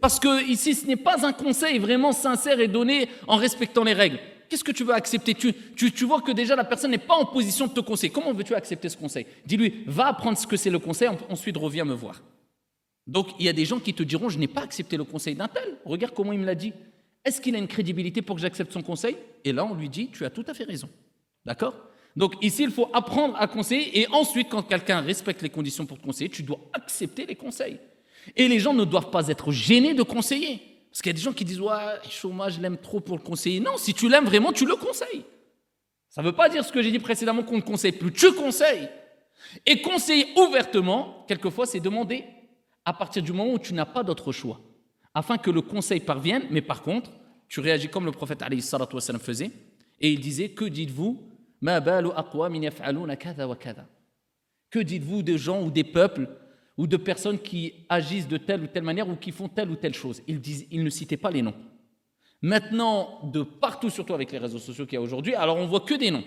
[0.00, 3.92] Parce que ici, ce n'est pas un conseil vraiment sincère et donné en respectant les
[3.92, 4.18] règles.
[4.48, 5.34] Qu'est-ce que tu veux accepter?
[5.34, 8.12] Tu, tu, vois que déjà la personne n'est pas en position de te conseiller.
[8.12, 9.26] Comment veux-tu accepter ce conseil?
[9.46, 12.20] Dis-lui, va apprendre ce que c'est le conseil, ensuite reviens me voir.
[13.06, 15.34] Donc il y a des gens qui te diront, je n'ai pas accepté le conseil
[15.34, 15.78] d'un tel.
[15.84, 16.72] Regarde comment il me l'a dit.
[17.24, 19.16] Est-ce qu'il a une crédibilité pour que j'accepte son conseil?
[19.44, 20.88] Et là, on lui dit, tu as tout à fait raison.
[21.44, 21.74] D'accord?
[22.16, 25.98] Donc ici, il faut apprendre à conseiller et ensuite, quand quelqu'un respecte les conditions pour
[25.98, 27.78] te conseiller, tu dois accepter les conseils.
[28.36, 30.60] Et les gens ne doivent pas être gênés de conseiller.
[30.90, 33.22] Parce qu'il y a des gens qui disent Ouais, chômage, je l'aime trop pour le
[33.22, 33.60] conseiller.
[33.60, 35.24] Non, si tu l'aimes vraiment, tu le conseilles.
[36.08, 38.12] Ça ne veut pas dire ce que j'ai dit précédemment qu'on ne conseille plus.
[38.12, 38.88] Tu conseilles.
[39.64, 42.24] Et conseiller ouvertement, quelquefois, c'est demander
[42.84, 44.60] à partir du moment où tu n'as pas d'autre choix,
[45.14, 47.10] afin que le conseil parvienne, mais par contre,
[47.48, 48.42] tu réagis comme le prophète
[49.20, 49.50] faisait,
[50.00, 51.29] et il disait Que dites-vous
[54.70, 56.28] Que dites-vous des gens ou des peuples
[56.76, 59.76] ou de personnes qui agissent de telle ou telle manière ou qui font telle ou
[59.76, 60.22] telle chose?
[60.26, 61.54] Ils, disent, ils ne citaient pas les noms.
[62.42, 65.80] Maintenant, de partout, surtout avec les réseaux sociaux qu'il y a aujourd'hui, alors on voit
[65.80, 66.24] que des noms.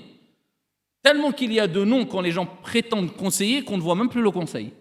[1.02, 4.10] Tellement qu'il y a de noms quand les gens prétendent conseiller qu'on ne voit même
[4.10, 4.72] plus le conseil.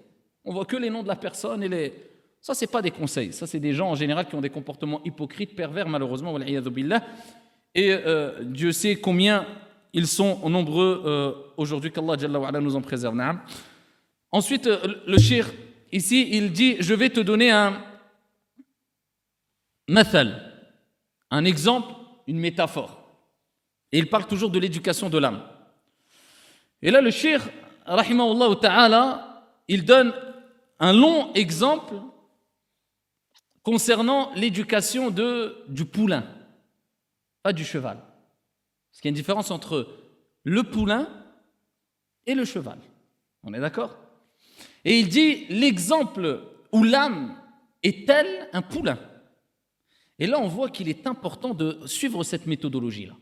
[0.44, 1.92] On voit que les noms de la personne et les.
[2.40, 3.32] Ça, c'est pas des conseils.
[3.32, 6.38] Ça, c'est des gens en général qui ont des comportements hypocrites, pervers, malheureusement.
[6.40, 6.56] Et
[7.76, 9.46] euh, Dieu sait combien
[9.92, 13.18] ils sont nombreux euh, aujourd'hui qu'Allah nous en préserve.
[14.30, 15.50] Ensuite, euh, le shir,
[15.90, 17.84] ici, il dit, je vais te donner un
[19.88, 20.52] mathal,
[21.30, 21.92] un exemple,
[22.26, 22.98] une métaphore.
[23.90, 25.42] Et il parle toujours de l'éducation de l'âme.
[26.80, 27.42] Et là, le shir,
[27.84, 30.14] rahimahullah ta'ala, il donne
[30.80, 31.94] un long exemple
[33.62, 35.10] concernant l'éducation
[35.68, 36.24] du poulain,
[37.42, 37.98] pas du cheval.
[39.02, 39.88] Qu'il y a une différence entre
[40.44, 41.08] le poulain
[42.24, 42.78] et le cheval.
[43.42, 43.96] On est d'accord?
[44.84, 47.36] Et il dit l'exemple où l'âme
[47.82, 49.00] est telle un poulain?
[50.20, 53.14] Et là, on voit qu'il est important de suivre cette méthodologie-là.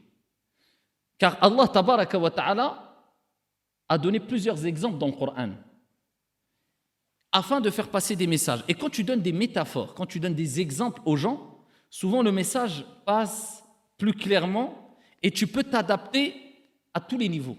[1.16, 3.06] Car Allah ta'ala
[3.88, 5.52] a donné plusieurs exemples dans le Coran
[7.32, 8.64] afin de faire passer des messages.
[8.68, 12.32] Et quand tu donnes des métaphores, quand tu donnes des exemples aux gens, souvent le
[12.32, 13.64] message passe
[13.96, 14.89] plus clairement
[15.22, 16.34] et tu peux t'adapter
[16.94, 17.56] à tous les niveaux.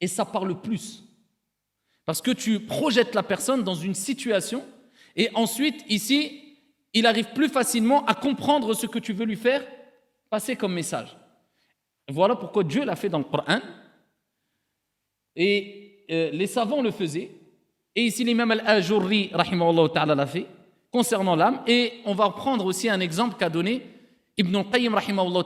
[0.00, 1.02] Et ça parle plus.
[2.04, 4.64] Parce que tu projettes la personne dans une situation
[5.18, 6.56] et ensuite, ici,
[6.94, 9.66] il arrive plus facilement à comprendre ce que tu veux lui faire
[10.30, 11.16] passer comme message.
[12.08, 13.58] Voilà pourquoi Dieu l'a fait dans le Coran.
[15.34, 17.32] Et euh, les savants le faisaient.
[17.96, 19.30] Et ici, l'imam al-Ajurri,
[19.92, 20.46] ta'ala, l'a fait
[20.92, 21.62] concernant l'âme.
[21.66, 23.82] Et on va prendre aussi un exemple qu'a donné
[24.36, 24.94] Ibn al-Qayyim,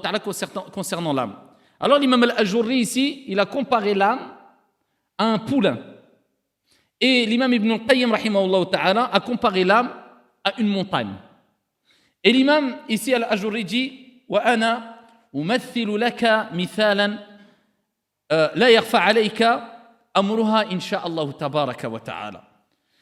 [0.03, 1.35] ta'ala, concernant l'âme.
[1.83, 4.21] Alors l'imam al-Ajurri ici, il a comparé l'âme
[5.19, 5.79] à un poulain.
[7.01, 9.91] Et l'imam Ibn al-Qayyim a comparé l'âme
[10.45, 11.13] à une montagne.
[12.23, 14.97] Et l'imam ici al-Ajurri dit Wa ana
[15.35, 15.99] umathilu
[16.55, 17.19] mithalan
[18.31, 19.69] euh, la alayka
[20.15, 22.45] amruha insha'Allah tabaraka wa ta'ala.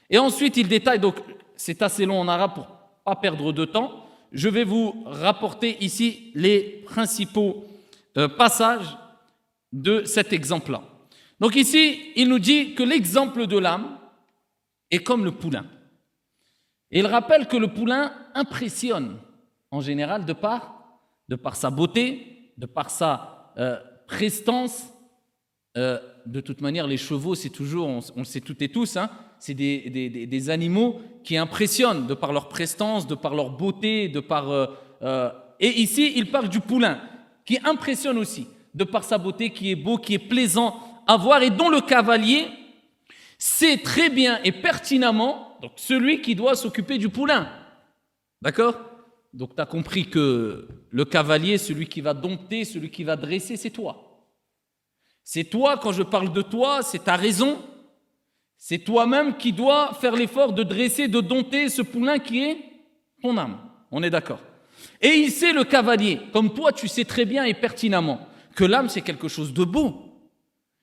[0.09, 1.17] Et ensuite il détaille, donc
[1.55, 4.07] c'est assez long en arabe pour ne pas perdre de temps.
[4.33, 7.67] Je vais vous rapporter ici les principaux
[8.17, 8.97] euh, passages
[9.73, 10.83] de cet exemple-là.
[11.39, 13.99] Donc ici, il nous dit que l'exemple de l'âme
[14.91, 15.67] est comme le poulain.
[16.91, 19.17] Et il rappelle que le poulain impressionne
[19.71, 24.89] en général de par, de par sa beauté, de par sa euh, prestance,
[25.77, 29.09] euh, de toute manière, les chevaux, c'est toujours, on, le sait toutes et tous, hein,
[29.39, 29.89] c'est des,
[30.27, 34.69] des, animaux qui impressionnent de par leur prestance, de par leur beauté, de par...
[35.61, 37.01] Et ici, il parle du poulain,
[37.45, 41.43] qui impressionne aussi, de par sa beauté, qui est beau, qui est plaisant à voir,
[41.43, 42.49] et dont le cavalier
[43.39, 47.49] sait très bien et pertinemment, donc celui qui doit s'occuper du poulain.
[48.43, 48.75] D'accord?
[49.33, 53.57] Donc tu as compris que le cavalier, celui qui va dompter, celui qui va dresser,
[53.57, 54.27] c'est toi.
[55.23, 57.63] C'est toi, quand je parle de toi, c'est ta raison.
[58.57, 62.59] C'est toi-même qui dois faire l'effort de dresser, de dompter ce poulain qui est
[63.23, 63.59] ton âme.
[63.91, 64.41] On est d'accord?
[65.01, 68.89] Et il sait le cavalier, comme toi tu sais très bien et pertinemment, que l'âme
[68.89, 70.11] c'est quelque chose de beau.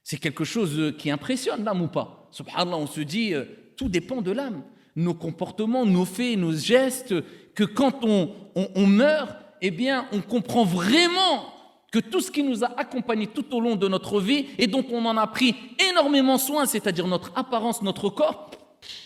[0.04, 2.30] C'est quelque chose qui impressionne l'âme ou pas.
[2.32, 3.44] Subhanallah, on se dit, euh,
[3.76, 4.64] tout dépend de l'âme.
[4.96, 7.14] Nos comportements, nos faits, nos gestes,
[7.54, 11.54] que quand on, on meurt, eh bien, on comprend vraiment
[11.92, 14.86] que tout ce qui nous a accompagnés tout au long de notre vie et dont
[14.92, 15.56] on en a pris
[15.90, 18.52] énormément soin, c'est-à-dire notre apparence, notre corps,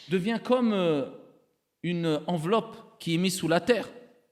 [0.10, 1.06] devient comme euh,
[1.84, 3.89] une enveloppe qui est mise sous la terre.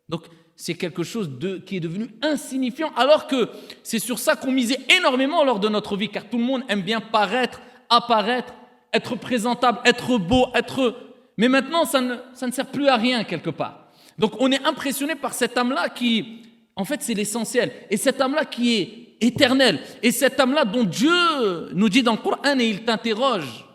[0.08, 0.24] Donc
[0.62, 1.30] c'est quelque chose
[1.66, 3.48] qui est devenu insignifiant, alors que
[3.82, 6.82] c'est sur ça qu'on misait énormément lors de notre vie, car tout le monde aime
[6.82, 8.54] bien paraître, apparaître,
[8.92, 10.98] être présentable, être beau, être...
[11.38, 13.86] Mais maintenant, ça ne, ça ne sert plus à rien quelque part.
[14.18, 16.42] Donc on est impressionné par cette âme-là qui,
[16.76, 17.72] en fait, c'est l'essentiel.
[17.90, 19.80] Et cette âme-là qui est éternelle.
[20.04, 23.66] Et cette âme-là dont Dieu nous dit dans le Coran et il t'interroge.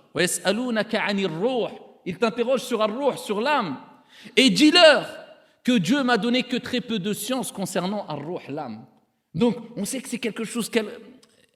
[2.04, 3.78] Il t'interroge sur sur l'âme.
[4.36, 5.23] Et dis-leur
[5.64, 8.86] que Dieu m'a donné que très peu de science concernant ar l'âme.
[9.34, 10.70] Donc, on sait que c'est quelque chose,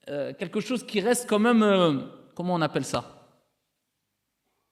[0.08, 1.98] euh, qui reste quand même, euh,
[2.34, 3.28] comment on appelle ça?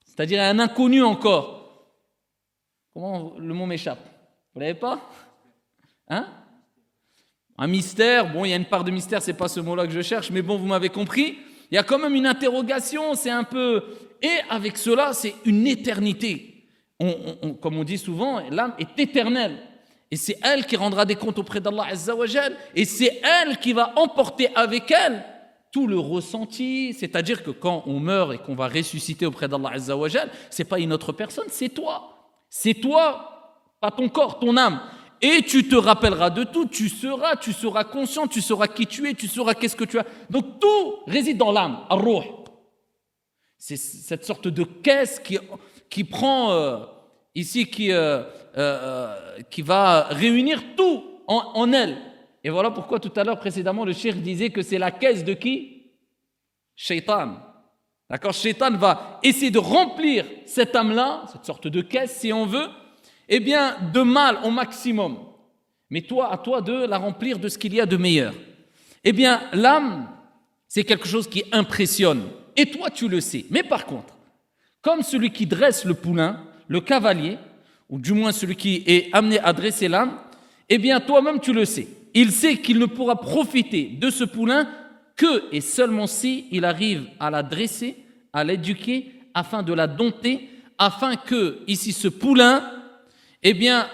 [0.05, 1.93] C'est-à-dire un inconnu encore.
[2.93, 4.03] Comment le mot m'échappe?
[4.53, 4.99] Vous l'avez pas?
[6.09, 6.27] Hein?
[7.59, 9.93] Un mystère, bon, il y a une part de mystère, c'est pas ce mot-là que
[9.93, 11.37] je cherche, mais bon, vous m'avez compris.
[11.69, 13.83] Il y a quand même une interrogation, c'est un peu.
[14.21, 16.56] Et avec cela, c'est une éternité.
[17.61, 19.57] Comme on dit souvent, l'âme est éternelle.
[20.09, 22.55] Et c'est elle qui rendra des comptes auprès d'Allah Azzawajal.
[22.75, 25.23] Et c'est elle qui va emporter avec elle
[25.71, 26.93] tout le ressenti.
[26.93, 30.93] C'est-à-dire que quand on meurt et qu'on va ressusciter auprès d'Allah Azzawajal, c'est pas une
[30.93, 32.13] autre personne, c'est toi.
[32.49, 34.79] C'est toi, pas ton corps, ton âme
[35.21, 39.09] et tu te rappelleras de tout, tu seras, tu seras conscient, tu sauras qui tu
[39.09, 40.05] es, tu sauras qu'est-ce que tu as.
[40.29, 42.01] Donc tout réside dans l'âme, ar
[43.57, 45.39] C'est cette sorte de caisse qui,
[45.89, 46.77] qui prend euh,
[47.35, 48.23] ici, qui, euh,
[48.57, 49.15] euh,
[49.49, 51.97] qui va réunir tout en, elle.
[52.43, 55.33] Et voilà pourquoi tout à l'heure précédemment le cheikh disait que c'est la caisse de
[55.33, 55.91] qui?
[56.75, 57.37] Shaitan.
[58.09, 58.33] D'accord?
[58.33, 62.67] Shaitan va essayer de remplir cette âme-là, cette sorte de caisse si on veut,
[63.27, 65.17] eh bien, de mal au maximum.
[65.89, 68.33] Mais toi, à toi de la remplir de ce qu'il y a de meilleur.
[69.03, 70.09] Eh bien, l'âme,
[70.67, 72.23] c'est quelque chose qui impressionne.
[72.55, 73.45] Et toi, tu le sais.
[73.49, 74.16] Mais par contre,
[74.87, 77.37] comme celui qui dresse le poulain, le cavalier,
[77.89, 80.17] ou du moins celui qui est amené à dresser l'âme,
[80.69, 81.89] eh bien, toi-même, tu le sais.
[82.13, 84.65] Il sait qu'il ne pourra profiter de ce poulain
[85.17, 87.97] que et seulement si il arrive à la dresser,
[88.31, 90.47] à l'éduquer, afin de la dompter,
[90.77, 92.63] afin que, ici, ce poulain
[93.43, 93.89] eh bien,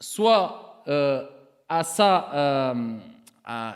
[0.00, 1.26] soit euh,
[1.68, 2.96] à ça, euh,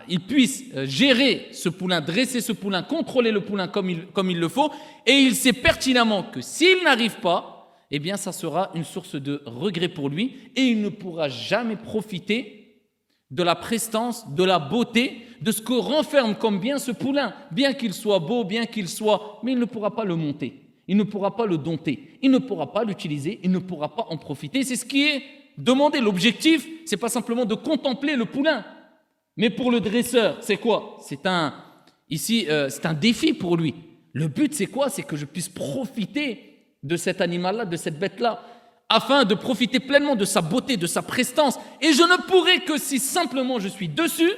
[0.09, 4.31] il puisse euh, gérer ce poulain, dresser ce poulain, contrôler le poulain comme il, comme
[4.31, 4.71] il le faut,
[5.07, 9.43] et il sait pertinemment que s'il n'arrive pas, eh bien, ça sera une source de
[9.47, 12.83] regret pour lui, et il ne pourra jamais profiter
[13.31, 17.73] de la prestance, de la beauté, de ce que renferme comme bien ce poulain, bien
[17.73, 20.63] qu'il soit beau, bien qu'il soit, mais il ne pourra pas le monter.
[20.89, 24.07] Il ne pourra pas le dompter, il ne pourra pas l'utiliser, il ne pourra pas
[24.11, 24.65] en profiter.
[24.65, 25.23] C'est ce qui est
[25.57, 26.01] demandé.
[26.01, 28.65] L'objectif, c'est pas simplement de contempler le poulain,
[29.37, 30.99] mais pour le dresseur, c'est quoi?
[31.07, 31.55] C'est un
[32.09, 33.75] ici, euh, c'est un défi pour lui.
[34.13, 34.91] Le but, c'est quoi?
[34.91, 38.45] C'est que je puisse profiter de cet animal-là, de cette bête-là,
[38.89, 41.59] afin de profiter pleinement de sa beauté, de sa prestance.
[41.81, 44.33] Et je ne pourrai que si simplement je suis dessus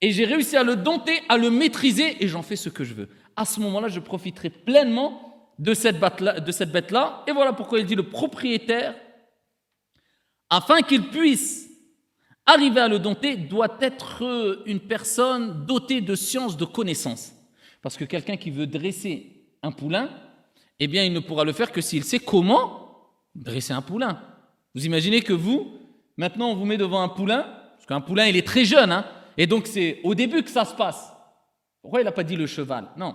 [0.00, 2.94] et j'ai réussi à le dompter, à le maîtriser, et j'en fais ce que je
[2.94, 3.08] veux.
[3.36, 7.24] À ce moment-là, je profiterai pleinement de cette bête-là.
[7.26, 8.94] Et voilà pourquoi il dit le propriétaire,
[10.50, 11.65] afin qu'il puisse
[12.46, 17.32] arriver à le dompter, doit être une personne dotée de science, de connaissances.
[17.82, 20.08] Parce que quelqu'un qui veut dresser un poulain,
[20.78, 22.88] eh bien, il ne pourra le faire que s'il sait comment
[23.34, 24.20] dresser un poulain.
[24.74, 25.78] Vous imaginez que vous,
[26.16, 29.04] maintenant, on vous met devant un poulain, parce qu'un poulain, il est très jeune, hein,
[29.36, 31.12] et donc c'est au début que ça se passe.
[31.82, 32.88] Pourquoi il n'a pas dit le cheval?
[32.96, 33.14] Non,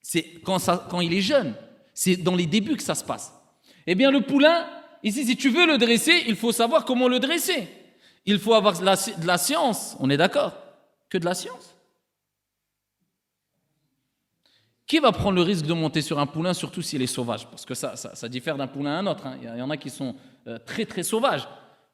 [0.00, 0.58] c'est quand,
[0.88, 1.54] quand il est jeune.
[1.92, 3.32] C'est dans les débuts que ça se passe.
[3.86, 4.68] Eh bien, le poulain,
[5.02, 7.66] ici, si tu veux le dresser, il faut savoir comment le dresser.
[8.26, 10.52] Il faut avoir de la, science, on est d'accord
[11.08, 11.76] Que de la science
[14.86, 17.46] Qui va prendre le risque de monter sur un poulain, surtout s'il est sauvage?
[17.46, 19.26] Parce que ça, ça, diffère d'un poulain à un autre.
[19.26, 19.36] hein.
[19.40, 20.16] Il y en a qui sont
[20.48, 21.46] euh, très très sauvages.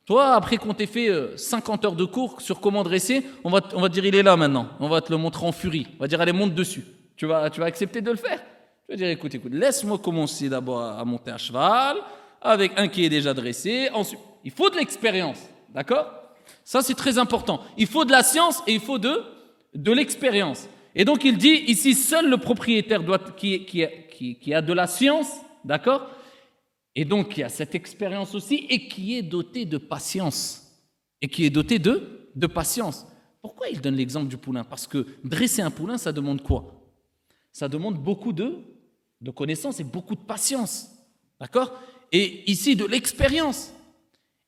[0.06, 3.60] Toi, après qu'on t'ait fait euh, 50 heures de cours sur comment dresser, on va,
[3.74, 4.68] on va te dire il est là maintenant.
[4.80, 5.86] On va te le montrer en furie.
[5.98, 6.84] On va dire allez, monte dessus.
[7.14, 8.40] Tu vas, tu vas accepter de le faire
[8.86, 11.98] Tu vas dire écoute, écoute, laisse-moi commencer d'abord à, monter à cheval,
[12.40, 13.90] avec un qui est déjà dressé.
[13.92, 15.38] Ensuite, il faut de l'expérience.
[15.68, 16.21] D'accord?
[16.64, 17.60] Ça, c'est très important.
[17.76, 19.22] Il faut de la science et il faut de,
[19.74, 20.68] de l'expérience.
[20.94, 23.02] Et donc, il dit ici, seul le propriétaire
[23.36, 25.28] qui, qui a de la science,
[25.64, 26.08] d'accord?
[26.94, 30.58] Et donc qui a cette expérience aussi et qui est doté de patience.
[31.20, 33.06] Et qui est doté de, de patience.
[33.40, 34.64] Pourquoi il donne l'exemple du poulain?
[34.64, 36.82] Parce que dresser un poulain, ça demande quoi?
[37.50, 38.58] Ça demande beaucoup de,
[39.20, 40.90] de connaissances et beaucoup de patience.
[41.40, 41.72] D'accord?
[42.12, 43.72] Et ici, de l'expérience.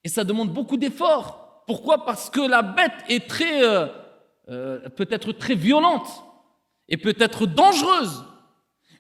[0.05, 1.44] Et ça demande beaucoup d'efforts.
[1.67, 3.87] Pourquoi Parce que la bête est très, euh,
[4.49, 6.07] euh, peut-être très violente
[6.89, 8.25] et peut-être dangereuse.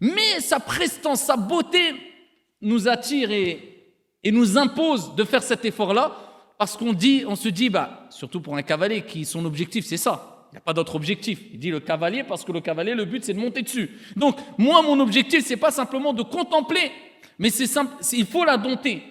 [0.00, 1.94] Mais sa prestance, sa beauté
[2.60, 3.92] nous attire et,
[4.22, 6.16] et nous impose de faire cet effort-là
[6.58, 9.96] parce qu'on dit, on se dit, bah, surtout pour un cavalier qui son objectif c'est
[9.96, 10.46] ça.
[10.50, 11.40] Il n'y a pas d'autre objectif.
[11.52, 13.90] Il dit le cavalier parce que le cavalier, le but c'est de monter dessus.
[14.14, 16.92] Donc moi, mon objectif c'est pas simplement de contempler,
[17.38, 19.02] mais c'est simple, il faut la dompter.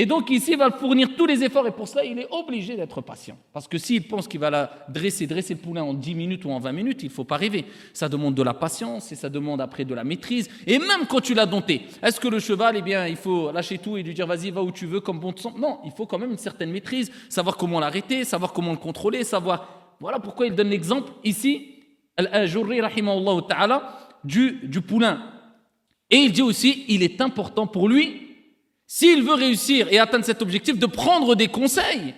[0.00, 2.76] Et donc ici, il va fournir tous les efforts et pour cela, il est obligé
[2.76, 3.36] d'être patient.
[3.52, 6.52] Parce que s'il pense qu'il va la dresser, dresser le poulain en 10 minutes ou
[6.52, 7.64] en 20 minutes, il ne faut pas rêver.
[7.92, 10.48] Ça demande de la patience et ça demande après de la maîtrise.
[10.68, 13.78] Et même quand tu l'as dompté, est-ce que le cheval, eh bien, il faut lâcher
[13.78, 16.06] tout et lui dire vas-y, va où tu veux comme bon te Non, il faut
[16.06, 19.96] quand même une certaine maîtrise, savoir comment l'arrêter, savoir comment le contrôler, savoir...
[19.98, 21.74] Voilà pourquoi il donne l'exemple ici,
[22.16, 22.80] Al-Ajurri,
[24.22, 25.24] du, du poulain.
[26.08, 28.27] Et il dit aussi, il est important pour lui,
[28.88, 32.14] s'il veut réussir et atteindre cet objectif, de prendre des conseils,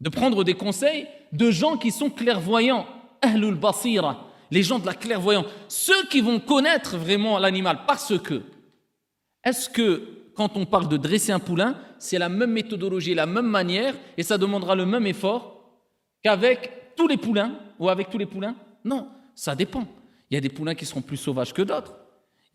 [0.00, 2.86] de prendre des conseils de gens qui sont clairvoyants,
[3.22, 8.42] ahlul basira, les gens de la clairvoyance, ceux qui vont connaître vraiment l'animal, parce que,
[9.42, 10.02] est-ce que
[10.34, 14.22] quand on parle de dresser un poulain, c'est la même méthodologie, la même manière, et
[14.22, 15.80] ça demandera le même effort
[16.22, 18.54] qu'avec tous les poulains, ou avec tous les poulains?
[18.84, 19.86] Non, ça dépend.
[20.30, 21.94] Il y a des poulains qui seront plus sauvages que d'autres.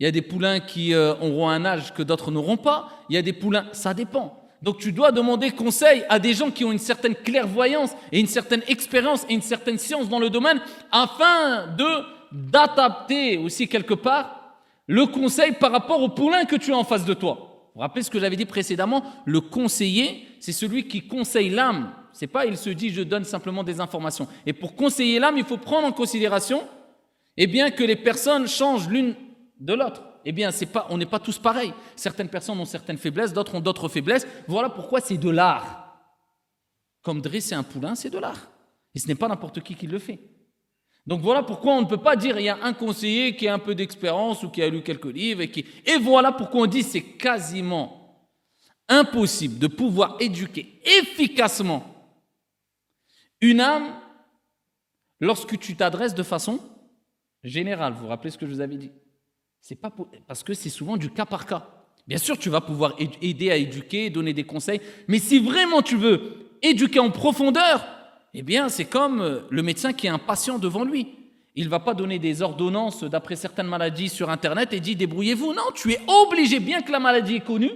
[0.00, 2.88] Il y a des poulains qui euh, auront un âge que d'autres n'auront pas.
[3.08, 4.42] Il y a des poulains, ça dépend.
[4.62, 8.26] Donc tu dois demander conseil à des gens qui ont une certaine clairvoyance et une
[8.26, 11.84] certaine expérience et une certaine science dans le domaine afin de
[12.32, 17.04] d'adapter aussi quelque part le conseil par rapport au poulain que tu as en face
[17.04, 17.36] de toi.
[17.74, 19.04] Vous vous rappelez ce que j'avais dit précédemment?
[19.24, 21.92] Le conseiller, c'est celui qui conseille l'âme.
[22.12, 24.28] C'est pas il se dit je donne simplement des informations.
[24.46, 26.62] Et pour conseiller l'âme, il faut prendre en considération
[27.36, 29.14] eh bien que les personnes changent l'une
[29.58, 30.02] de l'autre.
[30.24, 31.72] Eh bien, c'est pas, on n'est pas tous pareils.
[31.96, 34.26] Certaines personnes ont certaines faiblesses, d'autres ont d'autres faiblesses.
[34.48, 35.78] Voilà pourquoi c'est de l'art.
[37.02, 38.50] Comme dresser un poulain, c'est de l'art.
[38.94, 40.20] Et ce n'est pas n'importe qui qui le fait.
[41.06, 43.54] Donc voilà pourquoi on ne peut pas dire il y a un conseiller qui a
[43.54, 45.66] un peu d'expérience ou qui a lu quelques livres et qui.
[45.84, 48.30] Et voilà pourquoi on dit c'est quasiment
[48.88, 51.84] impossible de pouvoir éduquer efficacement
[53.40, 54.00] une âme
[55.18, 56.60] lorsque tu t'adresses de façon
[57.42, 57.94] générale.
[57.94, 58.92] Vous vous rappelez ce que je vous avais dit?
[59.64, 59.90] C'est pas
[60.26, 61.68] parce que c'est souvent du cas par cas.
[62.08, 65.82] Bien sûr, tu vas pouvoir aid- aider à éduquer, donner des conseils, mais si vraiment
[65.82, 66.32] tu veux
[66.62, 67.84] éduquer en profondeur,
[68.34, 71.06] eh bien, c'est comme euh, le médecin qui a un patient devant lui.
[71.54, 75.52] Il ne va pas donner des ordonnances d'après certaines maladies sur Internet et dit débrouillez-vous.
[75.54, 77.70] Non, tu es obligé, bien que la maladie est connue,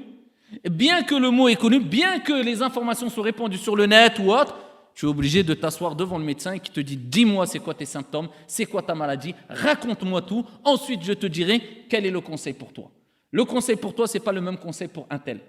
[0.69, 4.19] bien que le mot est connu, bien que les informations soient répandues sur le net
[4.19, 4.57] ou autre,
[4.97, 7.85] tu es obligé de t'asseoir devant le médecin qui te dit dis-moi c'est quoi tes
[7.85, 12.55] symptômes, c'est quoi ta maladie, raconte-moi tout, ensuite je te dirai quel est le conseil
[12.55, 12.91] pour toi.
[13.31, 15.41] Le conseil pour toi, ce n'est pas le même conseil pour un tel.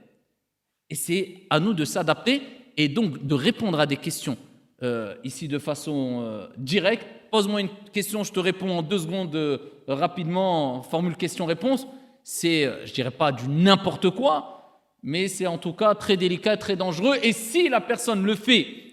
[0.90, 2.42] Et c'est à nous de s'adapter
[2.76, 4.38] et donc de répondre à des questions
[4.84, 7.08] euh, ici de façon euh, directe.
[7.32, 11.88] Pose-moi une question, je te réponds en deux secondes euh, rapidement, formule question-réponse.
[12.22, 16.58] C'est, euh, je dirais pas du n'importe quoi, mais c'est en tout cas très délicat,
[16.58, 17.16] très dangereux.
[17.24, 18.87] Et si la personne le fait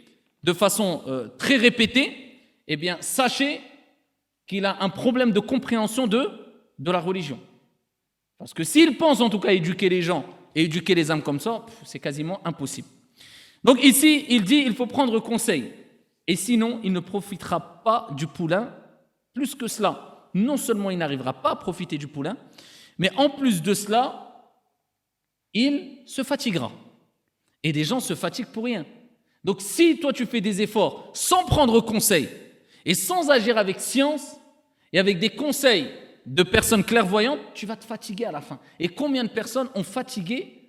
[0.44, 2.14] de façon euh, très répétée,
[2.68, 3.62] eh bien, sachez
[4.46, 6.28] qu'il a un problème de compréhension de,
[6.78, 7.40] de la religion.
[8.38, 11.40] Parce que s'il pense en tout cas éduquer les gens et éduquer les âmes comme
[11.40, 12.88] ça, c'est quasiment impossible.
[13.64, 15.72] Donc ici, il dit il faut prendre conseil.
[16.26, 18.74] Et sinon, il ne profitera pas du poulain.
[19.32, 22.36] Plus que cela, non seulement il n'arrivera pas à profiter du poulain,
[22.98, 24.52] mais en plus de cela,
[25.54, 26.70] il se fatiguera.
[27.62, 28.84] Et des gens se fatiguent pour rien.
[29.44, 32.28] Donc si toi tu fais des efforts sans prendre conseil
[32.86, 34.36] et sans agir avec science
[34.92, 35.88] et avec des conseils
[36.26, 38.58] de personnes clairvoyantes, tu vas te fatiguer à la fin.
[38.80, 40.60] Et combien de personnes ont fatigué,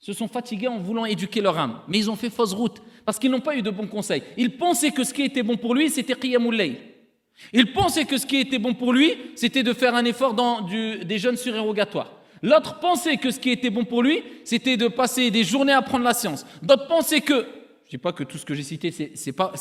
[0.00, 3.18] se sont fatiguées en voulant éduquer leur âme, mais ils ont fait fausse route parce
[3.18, 4.22] qu'ils n'ont pas eu de bons conseils.
[4.36, 6.76] Ils pensaient que ce qui était bon pour lui, c'était Qiyamul Layl.
[7.52, 10.60] Il pensait que ce qui était bon pour lui, c'était de faire un effort dans
[10.62, 12.12] des jeunes surérogatoires.
[12.42, 15.78] L'autre pensait que ce qui était bon pour lui, c'était de passer des journées à
[15.78, 16.44] apprendre la science.
[16.62, 17.46] D'autres pensaient que,
[17.96, 19.52] dis pas que tout ce que j'ai cité, c'est pas,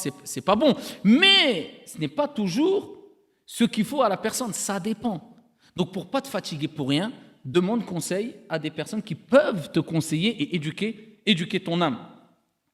[0.46, 2.98] pas bon, mais ce n'est pas toujours
[3.46, 5.36] ce qu'il faut à la personne, ça dépend.
[5.76, 7.12] Donc pour pas te fatiguer pour rien,
[7.44, 11.98] demande conseil à des personnes qui peuvent te conseiller et éduquer, éduquer ton âme.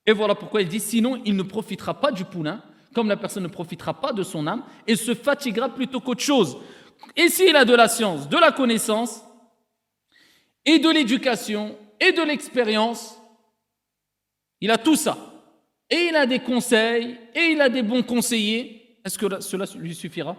[0.05, 3.43] Et voilà pourquoi il dit, sinon il ne profitera pas du poulain, comme la personne
[3.43, 6.57] ne profitera pas de son âme, et se fatiguera plutôt qu'autre chose.
[7.15, 9.23] Et s'il a de la science, de la connaissance,
[10.65, 13.17] et de l'éducation, et de l'expérience,
[14.59, 15.26] il a tout ça.
[15.89, 18.99] Et il a des conseils, et il a des bons conseillers.
[19.05, 20.35] Est-ce que cela lui suffira?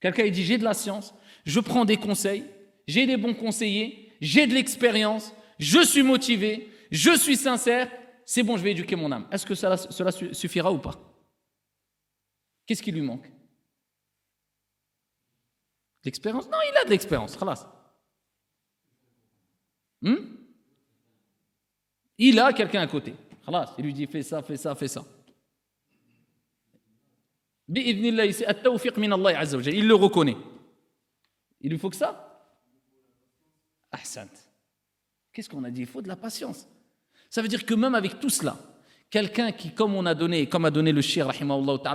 [0.00, 1.14] Quelqu'un dit, j'ai de la science,
[1.44, 2.44] je prends des conseils,
[2.88, 7.90] j'ai des bons conseillers, j'ai de l'expérience, je suis motivé, je suis sincère,
[8.24, 9.28] c'est bon, je vais éduquer mon âme.
[9.30, 9.76] Est-ce que cela,
[10.32, 10.98] suffira ou pas?
[12.66, 13.30] Qu'est-ce qui lui manque?
[16.04, 16.48] L'expérience?
[16.48, 17.38] Non, il a de l'expérience,
[20.00, 20.16] hmm?
[22.18, 23.14] Il a quelqu'un à côté.
[23.78, 25.04] Il lui dit fais ça, fais ça, fais ça.
[27.68, 28.08] Il
[29.86, 30.36] le reconnaît.
[31.60, 32.28] Il lui faut que ça
[35.32, 35.82] Qu'est-ce qu'on a dit?
[35.82, 36.66] Il faut de la patience.
[37.30, 38.56] Ça veut dire que même avec tout cela,
[39.10, 41.30] quelqu'un qui, comme on a donné, comme a donné le shir,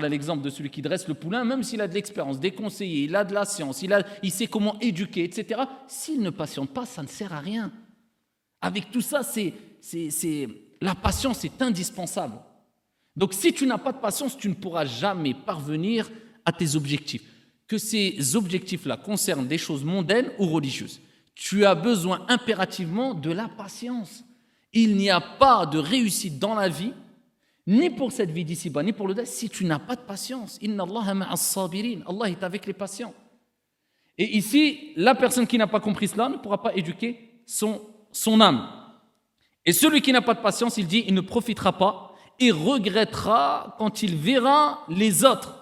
[0.09, 3.15] l'exemple de celui qui dresse le poulain, même s'il a de l'expérience, des conseillers, il
[3.15, 7.03] a de la science, il, il sait comment éduquer, etc., s'il ne patiente pas, ça
[7.03, 7.71] ne sert à rien.
[8.61, 9.53] Avec tout ça, c'est,
[10.82, 12.39] la patience est indispensable.
[13.15, 16.09] Donc si tu n'as pas de patience, tu ne pourras jamais parvenir
[16.45, 17.23] à tes objectifs.
[17.67, 21.01] Que ces objectifs-là concernent des choses mondaines ou religieuses
[21.38, 24.23] tu as besoin impérativement de la patience.
[24.73, 26.93] Il n'y a pas de réussite dans la vie,
[27.67, 30.59] ni pour cette vie d'ici-bas, ni pour le delà si tu n'as pas de patience.
[30.63, 33.13] Allah est avec les patients.
[34.17, 38.41] Et ici, la personne qui n'a pas compris cela ne pourra pas éduquer son, son
[38.41, 38.67] âme.
[39.68, 43.76] Et celui qui n'a pas de patience, il dit, il ne profitera pas et regrettera
[43.78, 45.57] quand il verra les autres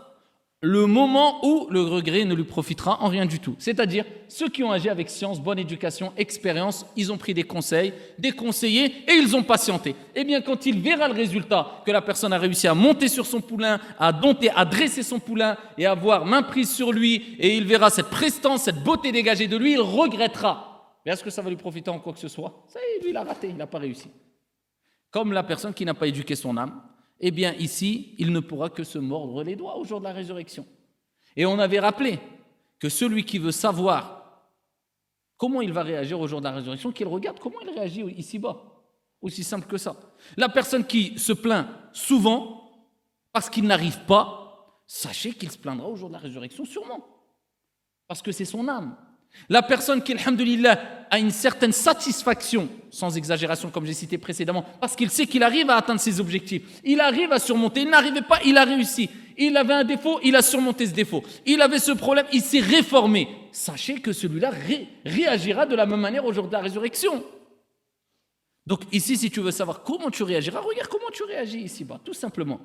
[0.61, 3.55] le moment où le regret ne lui profitera en rien du tout.
[3.59, 7.93] C'est-à-dire, ceux qui ont agi avec science, bonne éducation, expérience, ils ont pris des conseils,
[8.17, 9.95] des conseillers, et ils ont patienté.
[10.15, 13.27] Eh bien, quand il verra le résultat, que la personne a réussi à monter sur
[13.27, 17.55] son poulain, à dompter, à dresser son poulain, et avoir main prise sur lui, et
[17.57, 20.74] il verra cette prestance, cette beauté dégagée de lui, il regrettera.
[21.05, 22.65] Mais est-ce que ça va lui profiter en quoi que ce soit?
[22.67, 24.09] Ça y est, lui, il a raté, il n'a pas réussi.
[25.11, 26.81] Comme la personne qui n'a pas éduqué son âme,
[27.19, 30.13] eh bien ici, il ne pourra que se mordre les doigts au jour de la
[30.13, 30.65] résurrection.
[31.35, 32.19] Et on avait rappelé
[32.79, 34.15] que celui qui veut savoir
[35.37, 38.61] comment il va réagir au jour de la résurrection, qu'il regarde comment il réagit ici-bas.
[39.21, 39.95] Aussi simple que ça.
[40.37, 42.71] La personne qui se plaint souvent
[43.31, 47.05] parce qu'il n'arrive pas, sachez qu'il se plaindra au jour de la résurrection sûrement.
[48.07, 48.95] Parce que c'est son âme.
[49.49, 50.79] La personne qui, alhamdulillah,
[51.09, 55.69] a une certaine satisfaction, sans exagération comme j'ai cité précédemment, parce qu'il sait qu'il arrive
[55.69, 59.09] à atteindre ses objectifs, il arrive à surmonter, il n'arrivait pas, il a réussi.
[59.37, 61.21] Il avait un défaut, il a surmonté ce défaut.
[61.45, 63.27] Il avait ce problème, il s'est réformé.
[63.51, 64.51] Sachez que celui-là
[65.05, 67.23] réagira de la même manière au jour de la résurrection.
[68.65, 72.13] Donc ici, si tu veux savoir comment tu réagiras, regarde comment tu réagis ici-bas, tout
[72.13, 72.59] simplement.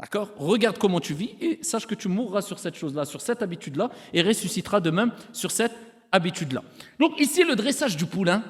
[0.00, 0.30] D'accord?
[0.38, 3.90] Regarde comment tu vis et sache que tu mourras sur cette chose-là, sur cette habitude-là,
[4.14, 5.76] et ressusciteras de même sur cette
[6.10, 6.62] habitude-là.
[6.98, 8.42] Donc ici, le dressage du poulain,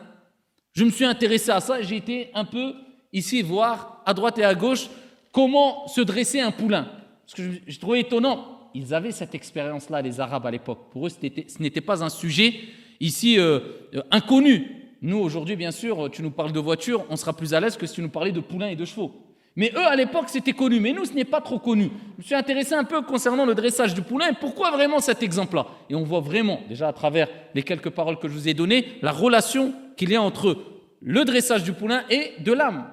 [0.73, 2.75] je me suis intéressé à ça et j'ai été un peu
[3.13, 4.89] ici voir à droite et à gauche
[5.33, 6.89] comment se dresser un poulain.
[7.27, 10.91] Parce que j'ai trouvé étonnant, ils avaient cette expérience-là, les Arabes à l'époque.
[10.93, 12.55] Pour eux, ce n'était pas un sujet
[13.01, 13.59] ici euh,
[13.95, 14.69] euh, inconnu.
[15.03, 17.87] Nous, aujourd'hui, bien sûr, tu nous parles de voiture, on sera plus à l'aise que
[17.87, 19.30] si tu nous parlais de poulain et de chevaux.
[19.61, 20.81] Mais eux, à l'époque, c'était connu.
[20.81, 21.91] Mais nous, ce n'est pas trop connu.
[22.17, 24.33] Je me suis intéressé un peu concernant le dressage du poulain.
[24.33, 25.67] Pourquoi vraiment cet exemple-là?
[25.91, 28.87] Et on voit vraiment, déjà à travers les quelques paroles que je vous ai données,
[29.03, 30.57] la relation qu'il y a entre
[31.03, 32.87] le dressage du poulain et de l'âme.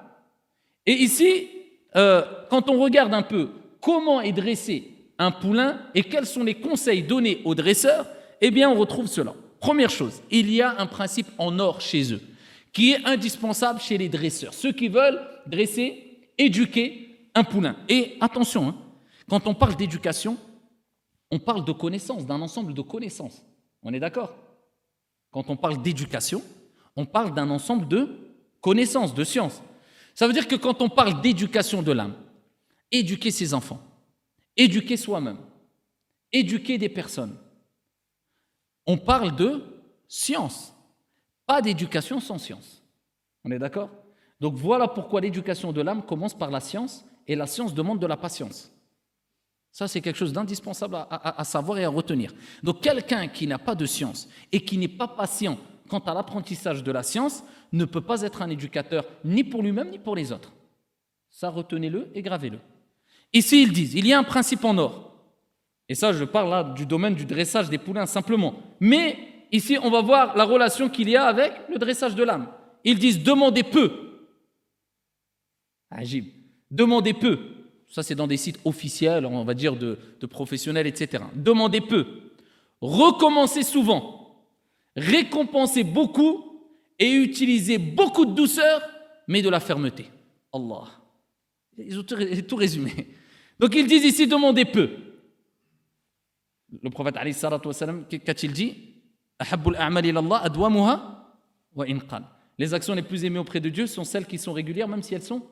[0.86, 1.48] Et ici,
[1.96, 3.48] euh, quand on regarde un peu
[3.80, 8.08] comment est dressé un poulain et quels sont les conseils donnés aux dresseurs,
[8.42, 9.34] eh bien, on retrouve cela.
[9.62, 12.22] Première chose, il y a un principe en or chez eux,
[12.74, 14.54] qui est indispensable chez les dresseurs.
[14.54, 16.04] Ceux qui veulent dresser
[16.38, 17.78] éduquer un poulain.
[17.90, 18.76] Et attention, hein,
[19.30, 20.38] quand on parle d'éducation,
[21.32, 23.44] on parle de connaissances, d'un ensemble de connaissances.
[23.84, 24.36] On est d'accord?
[25.32, 26.42] Quand on parle d'éducation,
[26.96, 28.10] on parle d'un ensemble de
[28.62, 29.62] connaissances, de sciences.
[30.16, 32.16] Ça veut dire que quand on parle d'éducation de l'âme,
[32.92, 33.82] éduquer ses enfants,
[34.56, 35.38] éduquer soi-même,
[36.32, 37.38] éduquer des personnes,
[38.86, 39.64] on parle de
[40.08, 40.74] science,
[41.46, 42.82] pas d'éducation sans science.
[43.44, 43.90] On est d'accord?
[44.40, 48.08] Donc voilà pourquoi l'éducation de l'âme commence par la science et la science demande de
[48.08, 48.72] la patience.
[49.72, 52.34] Ça, c'est quelque chose d'indispensable à, savoir et à retenir.
[52.64, 55.58] Donc quelqu'un qui n'a pas de science et qui n'est pas patient
[55.88, 59.92] quant à l'apprentissage de la science ne peut pas être un éducateur ni pour lui-même
[59.92, 60.52] ni pour les autres.
[61.30, 62.60] Ça, retenez-le et gravez-le.
[63.34, 65.14] Ici, ils disent, il y a un principe en or.
[65.90, 68.56] Et ça, je parle là du domaine du dressage des poulains simplement.
[68.80, 69.18] Mais
[69.52, 72.48] ici, on va voir la relation qu'il y a avec le dressage de l'âme.
[72.84, 74.07] Ils disent, demandez peu.
[75.90, 76.26] Agib.
[76.70, 77.40] Demandez peu.
[77.88, 79.98] Ça, c'est dans des sites officiels, on va dire, de,
[80.30, 81.24] professionnels, etc.
[81.36, 82.06] Demandez peu.
[82.82, 84.46] Recommencez souvent.
[84.96, 86.44] Récompensez beaucoup
[87.00, 88.82] et utilisez beaucoup de douceur,
[89.28, 90.06] mais de la fermeté.
[90.52, 90.86] Allah.
[91.78, 92.92] Ils ont tout résumé.
[93.60, 94.90] Donc ils disent ici, demandez peu.
[96.82, 97.16] Le prophète,
[98.26, 98.76] qu'a-t-il dit?
[102.60, 105.14] Les actions les plus aimées auprès de Dieu sont celles qui sont régulières, même si
[105.14, 105.44] elles sont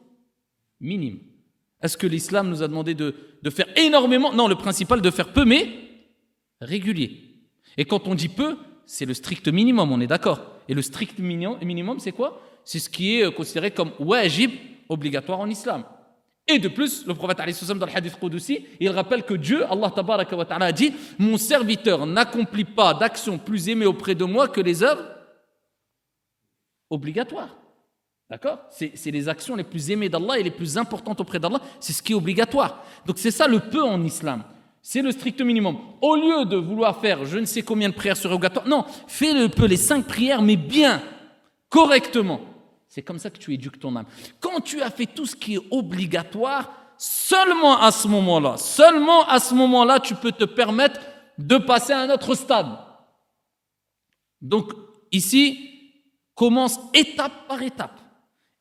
[0.80, 1.20] minimes.
[1.82, 3.14] Est-ce que l'islam nous a demandé de,
[3.50, 4.34] faire énormément?
[4.34, 5.70] Non, le principal de faire peu, mais
[6.62, 7.22] régulier.
[7.78, 10.42] Et quand on dit peu, c'est le strict minimum, on est d'accord.
[10.68, 12.42] Et le strict minimum, c'est quoi?
[12.64, 14.52] C'est ce qui est considéré comme wajib,
[14.90, 15.84] obligatoire en islam.
[16.48, 20.46] Et de plus, le prophète dans le hadith Qudsi, il rappelle que Dieu, Allah wa
[20.46, 24.84] ta'ala, a dit Mon serviteur n'accomplit pas d'action plus aimée auprès de moi que les
[24.84, 25.06] œuvres
[26.90, 27.58] obligatoires.
[28.30, 28.60] D'accord?
[28.72, 31.60] C'est les actions les plus aimées d'Allah et les plus importantes auprès d'Allah.
[31.80, 32.84] C'est ce qui est obligatoire.
[33.06, 34.44] Donc c'est ça le peu en islam.
[34.82, 35.78] C'est le strict minimum.
[36.02, 39.50] Au lieu de vouloir faire je ne sais combien de prières surrogatoires, non, fais le
[39.50, 41.02] peu, les cinq prières, mais bien,
[41.70, 42.42] correctement.
[42.88, 44.06] C'est comme ça que tu éduques ton âme.
[44.40, 49.40] Quand tu as fait tout ce qui est obligatoire, seulement à ce moment-là, seulement à
[49.40, 51.00] ce moment-là, tu peux te permettre
[51.38, 52.68] de passer à un autre stade.
[54.42, 54.72] Donc,
[55.12, 55.70] ici,
[56.34, 58.00] commence étape par étape.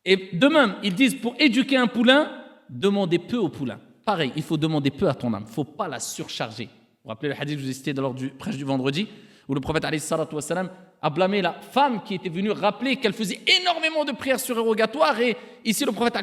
[0.05, 2.31] Et de même, ils disent pour éduquer un poulain,
[2.69, 3.81] demandez peu au poulain.
[4.05, 5.45] Pareil, il faut demander peu à ton âme.
[5.47, 6.65] Il ne faut pas la surcharger.
[6.65, 9.09] Vous vous rappelez le hadith que vous ai cité lors du prêche du vendredi,
[9.49, 14.13] où le prophète a blâmé la femme qui était venue rappeler qu'elle faisait énormément de
[14.13, 15.21] prières surérogatoires.
[15.21, 16.17] Et ici, le prophète,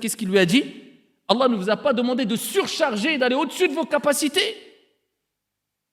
[0.00, 0.64] qu'est-ce qu'il lui a dit?
[1.28, 4.56] Allah ne vous a pas demandé de surcharger, d'aller au-dessus de vos capacités.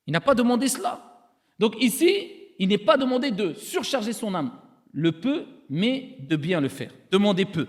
[0.07, 0.99] Il n'a pas demandé cela.
[1.59, 4.51] Donc ici, il n'est pas demandé de surcharger son âme.
[4.91, 6.91] Le peu, mais de bien le faire.
[7.11, 7.67] Demandez peu.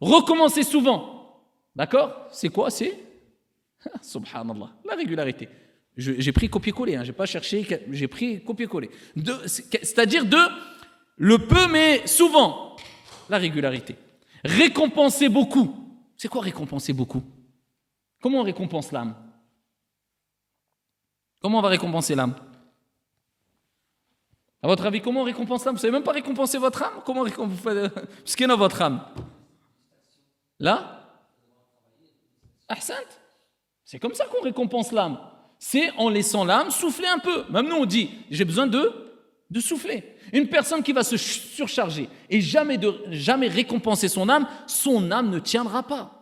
[0.00, 1.42] Recommencez souvent.
[1.74, 2.28] D'accord?
[2.30, 2.70] C'est quoi?
[2.70, 2.98] C'est
[4.02, 5.48] Subhanallah, la régularité.
[5.96, 8.90] J'ai pris copier-coller, hein, j'ai pas cherché, j'ai pris copier-coller.
[9.56, 10.36] C'est-à-dire de
[11.16, 12.76] le peu, mais souvent,
[13.30, 13.96] la régularité.
[14.44, 15.74] Récompenser beaucoup.
[16.16, 17.22] C'est quoi récompenser beaucoup?
[18.20, 19.14] Comment on récompense l'âme?
[21.40, 22.34] Comment on va récompenser l'âme?
[24.62, 25.74] À votre avis, comment on récompense l'âme?
[25.74, 27.02] Vous savez même pas récompenser votre âme?
[27.04, 27.92] Comment vous faites
[28.24, 29.04] Ce qu'il y a dans votre âme
[30.58, 31.02] Là?
[32.68, 32.94] Ahsant
[33.84, 35.18] C'est comme ça qu'on récompense l'âme
[35.58, 37.44] c'est en laissant l'âme souffler un peu.
[37.50, 38.92] Même nous, on dit, j'ai besoin de,
[39.50, 40.04] de souffler.
[40.32, 45.30] Une personne qui va se surcharger et jamais, de, jamais récompenser son âme, son âme
[45.30, 46.12] ne tiendra pas.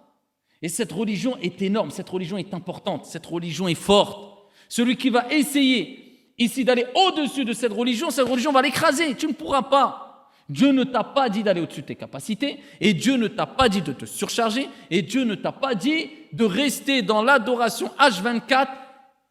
[0.62, 4.48] Et cette religion est énorme, cette religion est importante, cette religion est forte.
[4.68, 6.03] Celui qui va essayer
[6.38, 9.14] ici d'aller au-dessus de cette religion, cette religion va l'écraser.
[9.14, 10.30] Tu ne pourras pas.
[10.48, 13.68] Dieu ne t'a pas dit d'aller au-dessus de tes capacités, et Dieu ne t'a pas
[13.70, 18.68] dit de te surcharger, et Dieu ne t'a pas dit de rester dans l'adoration H24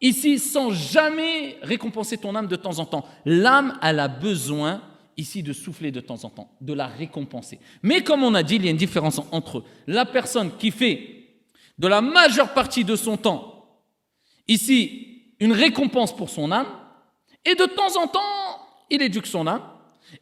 [0.02, 3.06] ici sans jamais récompenser ton âme de temps en temps.
[3.26, 4.82] L'âme, elle a besoin
[5.16, 7.60] ici de souffler de temps en temps, de la récompenser.
[7.84, 11.24] Mais comme on a dit, il y a une différence entre la personne qui fait
[11.78, 13.54] de la majeure partie de son temps
[14.48, 15.08] ici
[15.40, 16.68] une récompense pour son âme,
[17.46, 18.22] et de temps en temps,
[18.90, 19.62] il éduque son âme,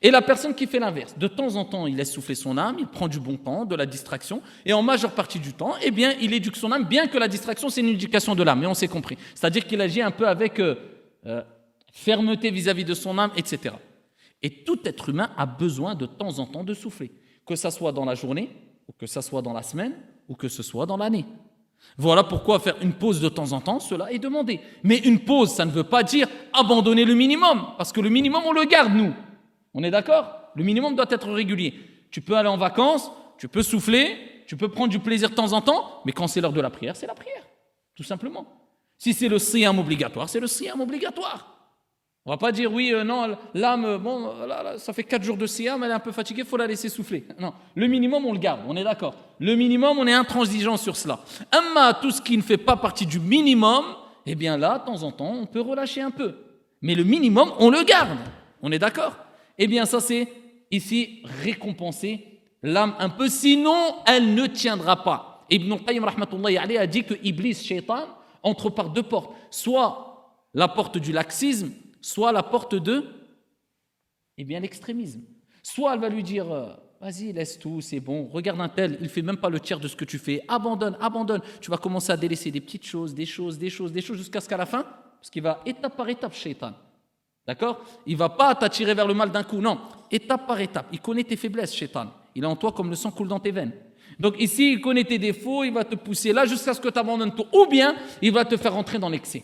[0.02, 2.78] et la personne qui fait l'inverse, de temps en temps, il laisse souffler son âme,
[2.80, 5.92] il prend du bon temps, de la distraction, et en majeure partie du temps, eh
[5.92, 8.68] bien, il éduque son âme, bien que la distraction, c'est une éducation de l'âme, mais
[8.68, 9.18] on s'est compris.
[9.36, 10.76] C'est-à-dire qu'il agit un peu avec euh,
[11.26, 11.42] euh,
[11.92, 13.76] fermeté vis-à-vis de son âme, etc.
[14.42, 17.12] Et tout être humain a besoin de temps en temps de souffler,
[17.46, 18.50] que ce soit dans la journée,
[18.88, 19.94] ou que ce soit dans la semaine,
[20.28, 21.26] ou que ce soit dans l'année.
[21.98, 24.60] Voilà pourquoi faire une pause de temps en temps, cela est demandé.
[24.84, 28.44] Mais une pause, ça ne veut pas dire abandonner le minimum, parce que le minimum,
[28.46, 29.14] on le garde, nous.
[29.74, 30.52] On est d'accord?
[30.56, 31.74] Le minimum doit être régulier.
[32.12, 34.18] Tu peux aller en vacances, tu peux souffler,
[34.48, 36.70] tu peux prendre du plaisir de temps en temps, mais quand c'est l'heure de la
[36.70, 37.44] prière, c'est la prière.
[37.96, 38.46] Tout simplement.
[38.98, 41.51] Si c'est le siyam obligatoire, c'est le siyam obligatoire.
[42.26, 44.32] On va pas dire oui, euh, non, l'âme, bon,
[44.78, 46.88] ça fait quatre jours de siyam, elle est un peu fatiguée, il faut la laisser
[46.88, 47.26] souffler.
[47.40, 49.16] Non, le minimum, on le garde, on est d'accord.
[49.40, 51.20] Le minimum, on est intransigeant sur cela.
[51.52, 53.84] Amma, tout ce qui ne fait pas partie du minimum,
[54.28, 56.36] eh bien là, de temps en temps, on peut relâcher un peu.
[56.84, 58.18] Mais le minimum, on le garde.
[58.62, 59.16] On est d'accord?
[59.58, 60.28] Eh bien, ça, c'est
[60.70, 65.46] ici récompenser l'âme un peu, sinon elle ne tiendra pas.
[65.50, 68.06] Ibn Qayyim a dit que Iblis, Shaitan,
[68.44, 69.34] entre par deux portes.
[69.50, 73.06] Soit la porte du laxisme, soit la porte de
[74.38, 75.22] eh bien l'extrémisme.
[75.64, 79.10] Soit elle va lui dire euh, vas-y, laisse tout, c'est bon, regarde un tel, il
[79.10, 81.42] fait même pas le tiers de ce que tu fais, abandonne, abandonne.
[81.60, 84.40] Tu vas commencer à délaisser des petites choses, des choses, des choses, des choses jusqu'à
[84.40, 86.74] ce qu'à la fin, parce qu'il va étape par étape, shaitan.
[87.46, 87.84] D'accord?
[88.06, 89.80] Il va pas t'attirer vers le mal d'un coup, non,
[90.12, 90.88] étape par étape.
[90.92, 92.08] Il connaît tes faiblesses, shaitan.
[92.36, 93.74] Il est en toi comme le sang coule dans tes veines.
[94.20, 97.00] Donc ici, il connaît tes défauts, il va te pousser là jusqu'à ce que tu
[97.00, 97.46] abandonnes tout.
[97.54, 99.44] Ou bien, il va te faire rentrer dans l'excès.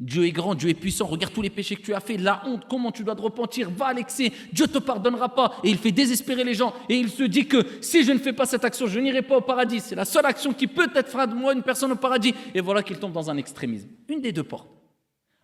[0.00, 2.42] Dieu est grand, Dieu est puissant, regarde tous les péchés que tu as fait, la
[2.46, 5.54] honte, comment tu dois te repentir, va à l'excès, Dieu te pardonnera pas.
[5.62, 6.74] Et il fait désespérer les gens.
[6.88, 9.36] Et il se dit que si je ne fais pas cette action, je n'irai pas
[9.36, 9.80] au paradis.
[9.80, 12.34] C'est la seule action qui peut-être fera de moi une personne au paradis.
[12.54, 13.88] Et voilà qu'il tombe dans un extrémisme.
[14.08, 14.68] Une des deux portes.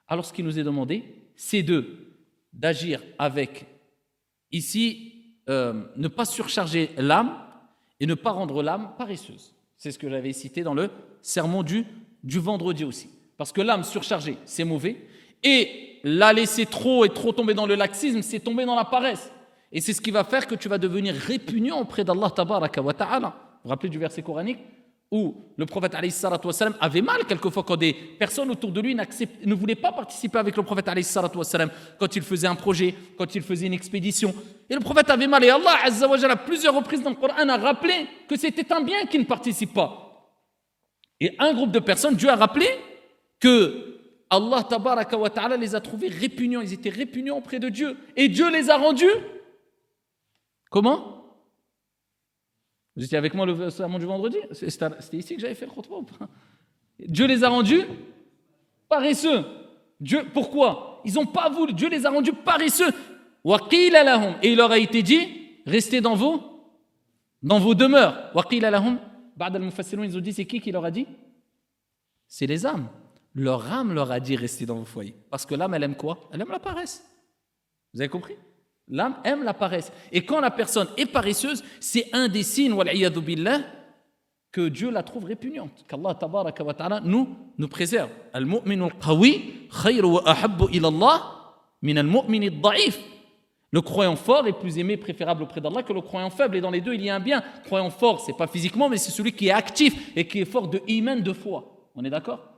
[0.08, 1.04] Alors ce qui nous est demandé,
[1.36, 2.06] c'est de
[2.52, 3.66] d'agir avec,
[4.50, 5.12] ici,
[5.48, 7.36] euh, ne pas surcharger l'âme
[8.00, 9.54] et ne pas rendre l'âme paresseuse.
[9.76, 10.90] C'est ce que j'avais cité dans le
[11.22, 11.86] sermon du
[12.40, 13.08] vendredi aussi.
[13.40, 14.96] Parce que l'âme surchargée, c'est mauvais.
[15.42, 19.32] Et la laisser trop et trop tomber dans le laxisme, c'est tomber dans la paresse.
[19.72, 22.92] Et c'est ce qui va faire que tu vas devenir répugnant auprès d'Allah tabaraka wa
[22.92, 23.28] ta'ala.
[23.28, 24.58] Vous vous rappelez du verset coranique
[25.10, 25.96] où le prophète
[26.44, 30.54] wassalam, avait mal quelquefois quand des personnes autour de lui ne voulaient pas participer avec
[30.54, 30.90] le prophète
[31.34, 34.34] wassalam, quand il faisait un projet, quand il faisait une expédition.
[34.68, 38.06] Et le prophète avait mal et Allah à plusieurs reprises dans le Coran a rappelé
[38.28, 40.36] que c'était un bien qui ne participe pas.
[41.18, 42.68] Et un groupe de personnes, Dieu a rappelé
[43.40, 43.90] que
[44.28, 47.96] Allah tabaraka ta'ala les a trouvés répugnants, ils étaient répugnants auprès de Dieu.
[48.14, 49.10] Et Dieu les a rendus
[50.70, 51.16] comment?
[52.94, 54.36] Vous étiez avec moi le sermon du vendredi?
[54.52, 55.72] C'était ici que j'avais fait le
[57.08, 57.82] Dieu les a rendus
[58.88, 59.44] paresseux.
[59.98, 61.00] Dieu, pourquoi?
[61.04, 61.72] Ils n'ont pas voulu.
[61.72, 62.90] Dieu les a rendus paresseux.
[63.44, 65.26] Et il leur a été dit,
[65.66, 66.42] restez dans vos,
[67.42, 68.30] dans vos demeures.
[68.52, 71.06] Ils ont dit, c'est qui qui leur a dit?
[72.28, 72.88] C'est les âmes
[73.34, 75.14] leur âme leur a dit rester dans vos foyers.
[75.30, 76.28] Parce que l'âme, elle aime quoi?
[76.32, 77.04] Elle aime la paresse.
[77.94, 78.36] Vous avez compris?
[78.88, 79.92] L'âme aime la paresse.
[80.10, 83.60] Et quand la personne est paresseuse, c'est un des signes, billah,
[84.50, 85.84] que Dieu la trouve répugnante.
[85.86, 88.10] Qu'Allah ta'ala nous, nous préserve.
[93.72, 96.56] Le croyant fort est plus aimé, préférable auprès d'Allah que le croyant faible.
[96.56, 97.44] Et dans les deux, il y a un bien.
[97.64, 100.66] Croyant fort, c'est pas physiquement, mais c'est celui qui est actif et qui est fort
[100.66, 101.90] de iman, de foi.
[101.94, 102.49] On est d'accord?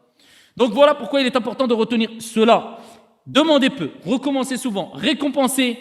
[0.56, 2.78] Donc voilà pourquoi il est important de retenir cela.
[3.26, 5.78] Demandez peu, recommencez souvent, récompensez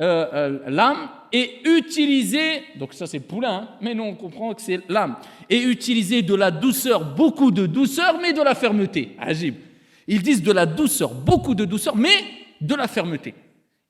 [0.00, 4.62] euh, euh, l'âme et utilisez, donc ça c'est poulain, hein, mais nous on comprend que
[4.62, 5.16] c'est l'âme,
[5.48, 9.16] et utilisez de la douceur, beaucoup de douceur, mais de la fermeté.
[9.18, 9.54] Agib.
[10.08, 12.24] Ils disent de la douceur, beaucoup de douceur, mais
[12.60, 13.34] de la fermeté.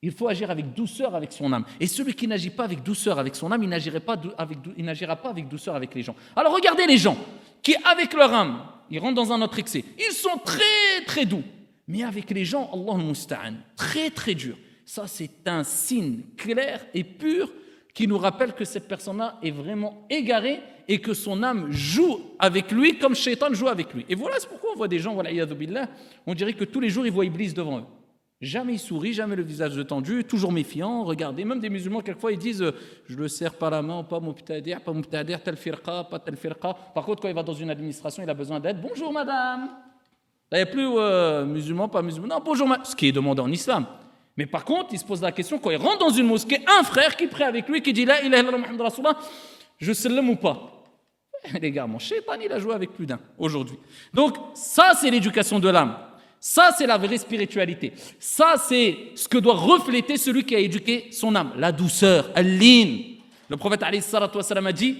[0.03, 1.65] Il faut agir avec douceur avec son âme.
[1.79, 4.85] Et celui qui n'agit pas avec douceur avec son âme, il n'agira pas, avec, il
[4.85, 6.17] n'agira pas avec douceur avec les gens.
[6.35, 7.17] Alors regardez les gens
[7.63, 9.85] qui, avec leur âme, ils rentrent dans un autre excès.
[9.99, 11.43] Ils sont très très doux.
[11.89, 14.57] Mais avec les gens, Allah musta'an, très très dur.
[14.85, 17.51] Ça, c'est un signe clair et pur
[17.95, 22.73] qui nous rappelle que cette personne-là est vraiment égarée et que son âme joue avec
[22.73, 24.05] lui comme Shaitan joue avec lui.
[24.09, 25.31] Et voilà, pourquoi on voit des gens, voilà,
[26.27, 27.85] on dirait que tous les jours ils voient Iblis devant eux.
[28.43, 31.05] Jamais il sourit, jamais le visage tendu, toujours méfiant.
[31.05, 32.73] Regardez, même des musulmans, quelquefois, ils disent
[33.09, 36.75] Je le serre pas la main, pas mubtadir, pas mubtadir, tel firqa, pas tel firqa.
[36.93, 38.81] Par contre, quand il va dans une administration, il a besoin d'aide.
[38.83, 39.69] Bonjour madame.
[40.51, 42.27] Il n'y a plus euh, musulman, pas musulman.
[42.27, 42.85] Non, bonjour madame.
[42.85, 43.87] Ce qui est demandé en islam.
[44.37, 46.83] Mais par contre, il se pose la question quand il rentre dans une mosquée, un
[46.83, 49.19] frère qui prie avec lui, qui dit ilaha illallah Muhammad Rasulullah,
[49.79, 50.83] je sallam ou pas?
[51.61, 53.79] Les gars, mon shaitan, il a joué avec plus d'un aujourd'hui.
[54.13, 55.97] Donc, ça, c'est l'éducation de l'âme.
[56.45, 57.93] Ça, c'est la vraie spiritualité.
[58.19, 61.53] Ça, c'est ce que doit refléter celui qui a éduqué son âme.
[61.57, 62.31] La douceur.
[62.35, 64.97] Le prophète a dit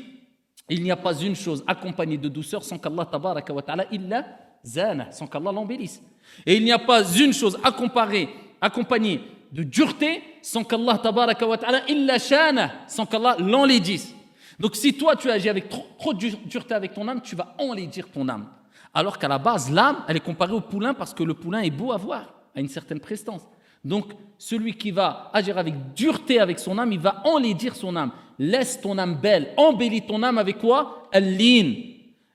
[0.69, 4.25] il n'y a pas une chose accompagnée de douceur sans qu'Allah tabaraka wa ta'ala illa
[4.65, 6.01] zana, sans qu'Allah l'embellisse.
[6.47, 9.21] Et il n'y a pas une chose accompagnée
[9.51, 14.15] de dureté sans qu'Allah tabaraka wa ta'ala illa shana, sans qu'Allah l'enlaidisse.
[14.61, 17.57] Donc si toi tu agis avec trop, trop de dureté avec ton âme, tu vas
[17.59, 18.47] enlaidir ton âme.
[18.95, 21.71] Alors qu'à la base, l'âme, elle est comparée au poulain parce que le poulain est
[21.71, 23.43] beau à voir, a une certaine prestance.
[23.85, 28.13] Donc, celui qui va agir avec dureté avec son âme, il va enlaidir son âme.
[28.39, 31.09] Laisse ton âme belle, embellis ton âme avec quoi?
[31.13, 31.75] Al-lin.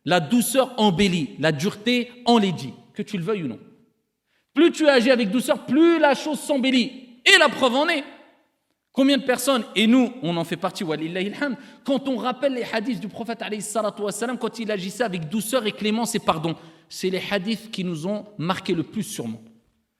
[0.03, 3.59] La douceur embellit, la dureté enlaidit, que tu le veuilles ou non.
[4.53, 7.21] Plus tu agis avec douceur, plus la chose s'embellit.
[7.25, 8.03] Et la preuve en est.
[8.97, 10.83] Combien de personnes, et nous, on en fait partie,
[11.83, 13.43] quand on rappelle les hadiths du prophète,
[14.39, 16.55] quand il agissait avec douceur et clémence et pardon,
[16.89, 19.39] c'est les hadiths qui nous ont marqué le plus sûrement.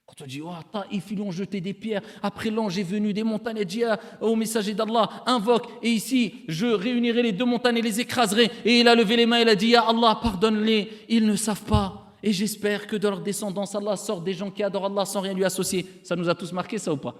[0.07, 2.01] Quand On dit, oh, Taïf, ils ont jeté des pierres.
[2.23, 5.67] Après l'ange est venu des montagnes et dit ah, au messager d'Allah, invoque.
[5.83, 8.49] Et ici, je réunirai les deux montagnes et les écraserai.
[8.65, 10.89] Et il a levé les mains il a dit, ah Allah, pardonne-les.
[11.07, 12.15] Ils ne savent pas.
[12.23, 15.35] Et j'espère que de leur descendance, Allah sort des gens qui adorent Allah sans rien
[15.35, 15.85] lui associer.
[16.01, 17.13] Ça nous a tous marqué, ça ou pas?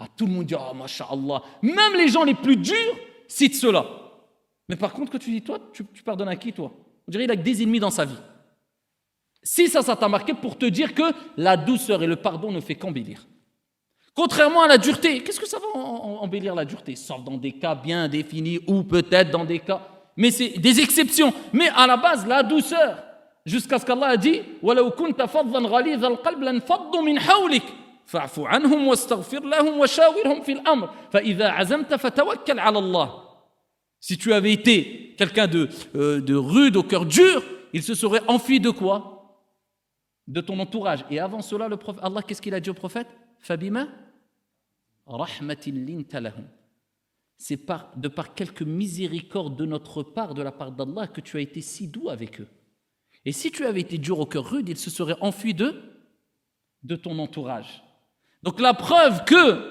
[0.00, 1.42] Ah, Tout le monde dit, oh, Allah.
[1.62, 2.96] Même les gens les plus durs
[3.28, 3.86] citent cela.
[4.68, 6.72] Mais par contre, quand tu dis, toi, tu, tu pardonnes à qui, toi?
[7.06, 8.18] On dirait qu'il a que des ennemis dans sa vie.
[9.42, 11.02] Si ça, ça t'a marqué pour te dire que
[11.36, 13.26] la douceur et le pardon ne fait qu'embellir.
[14.14, 16.94] Contrairement à la dureté, qu'est-ce que ça va embellir la dureté?
[16.96, 19.80] Sauf dans des cas bien définis ou peut-être dans des cas,
[20.16, 21.32] mais c'est des exceptions.
[21.52, 23.02] Mais à la base, la douceur,
[23.46, 24.42] jusqu'à ce qu'Allah a dit
[34.00, 37.42] Si tu avais été quelqu'un de, euh, de rude au cœur dur,
[37.72, 39.46] il se serait enfui de quoi?
[40.26, 41.04] De ton entourage.
[41.08, 43.06] Et avant cela, le prophète, Allah, qu'est-ce qu'il a dit au prophète?
[43.38, 43.86] Fabima
[47.36, 51.36] C'est par, de par quelque miséricorde de notre part, de la part d'Allah, que tu
[51.36, 52.48] as été si doux avec eux.
[53.24, 55.80] Et si tu avais été dur au cœur rude, ils se seraient enfuis de,
[56.82, 57.84] de ton entourage.
[58.42, 59.70] Donc la preuve que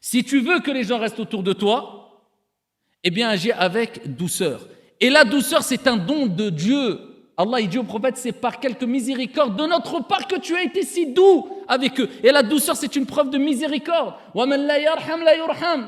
[0.00, 2.28] si tu veux que les gens restent autour de toi,
[3.02, 4.66] eh bien agis avec douceur.
[5.00, 7.00] Et la douceur, c'est un don de Dieu
[7.38, 10.62] Allah il dit au prophète, c'est par quelque miséricorde de notre part que tu as
[10.62, 12.08] été si doux avec eux.
[12.22, 14.14] Et la douceur, c'est une preuve de miséricorde.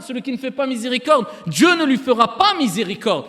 [0.06, 3.24] Celui qui ne fait pas miséricorde, Dieu ne lui fera pas miséricorde.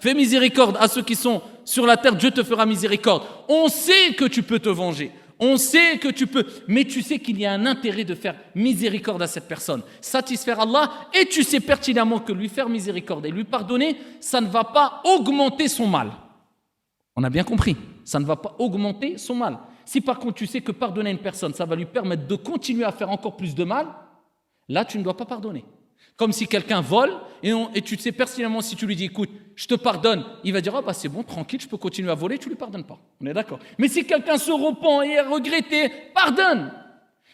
[0.00, 3.24] Fais miséricorde à ceux qui sont sur la terre, Dieu te fera miséricorde.
[3.46, 5.12] On sait que tu peux te venger.
[5.42, 8.36] On sait que tu peux, mais tu sais qu'il y a un intérêt de faire
[8.54, 13.30] miséricorde à cette personne, satisfaire Allah, et tu sais pertinemment que lui faire miséricorde et
[13.30, 16.12] lui pardonner, ça ne va pas augmenter son mal.
[17.16, 17.74] On a bien compris,
[18.04, 19.58] ça ne va pas augmenter son mal.
[19.86, 22.34] Si par contre tu sais que pardonner à une personne, ça va lui permettre de
[22.36, 23.86] continuer à faire encore plus de mal,
[24.68, 25.64] là tu ne dois pas pardonner.
[26.16, 27.12] Comme si quelqu'un vole
[27.42, 29.30] et, et, tu sais pertinemment si tu lui dis écoute,
[29.60, 32.14] je te pardonne, il va dire ah bah c'est bon, tranquille, je peux continuer à
[32.14, 32.98] voler, tu lui pardonnes pas.
[33.20, 33.58] On est d'accord.
[33.76, 36.72] Mais si quelqu'un se repent et est regretté, pardonne.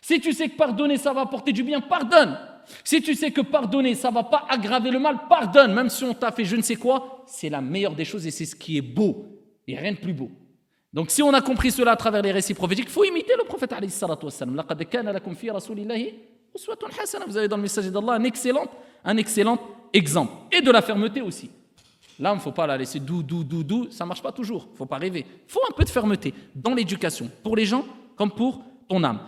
[0.03, 2.37] Si tu sais que pardonner ça va apporter du bien, pardonne.
[2.83, 5.73] Si tu sais que pardonner ça va pas aggraver le mal, pardonne.
[5.73, 8.33] Même si on t'a fait je ne sais quoi, c'est la meilleure des choses et
[8.33, 9.27] c'est ce qui est beau.
[9.69, 10.33] Et rien de plus beau.
[10.93, 13.45] Donc si on a compris cela à travers les récits prophétiques, il faut imiter le
[13.45, 13.73] prophète.
[17.29, 18.67] Vous avez dans le message d'Allah un excellent,
[19.05, 19.61] un excellent
[19.93, 20.33] exemple.
[20.51, 21.51] Et de la fermeté aussi.
[22.19, 23.89] Ne faut pas la laisser dou, dou, dou, dou.
[23.91, 24.67] Ça ne marche pas toujours.
[24.69, 25.27] Il ne faut pas rêver.
[25.29, 27.85] Il faut un peu de fermeté dans l'éducation, pour les gens
[28.17, 29.21] comme pour ton âme.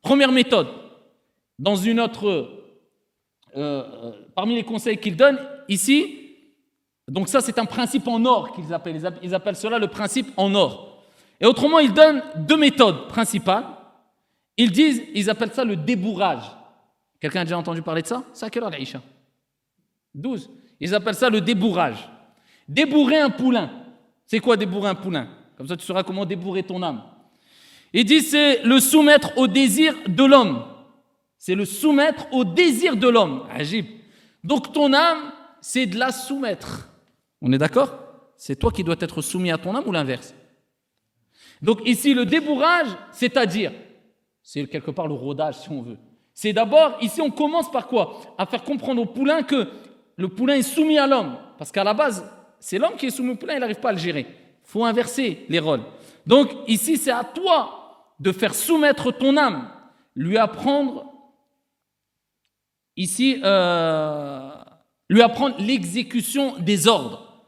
[0.00, 0.68] Première méthode.
[1.58, 2.28] Dans une autre.
[2.28, 2.58] Euh,
[3.54, 5.38] euh, parmi les conseils qu'il donne
[5.68, 6.20] ici,
[7.06, 9.00] donc ça c'est un principe en or qu'ils appellent.
[9.22, 11.04] Ils appellent cela le principe en or.
[11.38, 13.64] Et autrement, ils donnent deux méthodes principales.
[14.56, 16.44] Ils disent, ils appellent ça le débourrage.
[17.20, 18.22] Quelqu'un a déjà entendu parler de ça?
[18.32, 19.02] C'est à quelle heure l'Aïcha
[20.14, 20.50] 12.
[20.80, 22.08] Ils appellent ça le débourrage.
[22.72, 23.70] Débourrer un poulain.
[24.24, 25.28] C'est quoi débourrer un poulain?
[25.58, 27.02] Comme ça, tu sauras comment débourrer ton âme.
[27.92, 30.64] Ils disent c'est le soumettre au désir de l'homme.
[31.36, 33.44] C'est le soumettre au désir de l'homme.
[33.52, 33.84] Agib.
[34.42, 36.88] Donc ton âme, c'est de la soumettre.
[37.42, 37.92] On est d'accord?
[38.36, 40.34] C'est toi qui dois être soumis à ton âme ou l'inverse?
[41.60, 43.72] Donc ici, le débourrage, c'est-à-dire,
[44.42, 45.98] c'est quelque part le rodage si on veut.
[46.32, 48.20] C'est d'abord, ici on commence par quoi?
[48.38, 49.68] À faire comprendre au poulain que
[50.16, 51.36] le poulain est soumis à l'homme.
[51.58, 52.24] Parce qu'à la base,
[52.62, 54.24] c'est l'homme qui est soumis au poulain, il n'arrive pas à le gérer.
[54.28, 55.82] Il faut inverser les rôles.
[56.24, 59.68] Donc ici, c'est à toi de faire soumettre ton âme,
[60.14, 61.12] lui apprendre,
[62.96, 64.52] ici, euh,
[65.08, 67.44] lui apprendre l'exécution des ordres.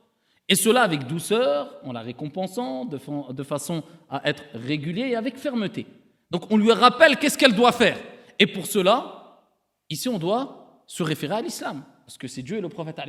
[0.48, 2.98] Et cela avec douceur, en la récompensant, de,
[3.32, 5.86] de façon à être régulier et avec fermeté.
[6.32, 7.98] Donc on lui rappelle qu'est-ce qu'elle doit faire.
[8.40, 9.44] Et pour cela,
[9.88, 11.84] ici, on doit se référer à l'islam.
[12.04, 13.00] Parce que c'est Dieu et le prophète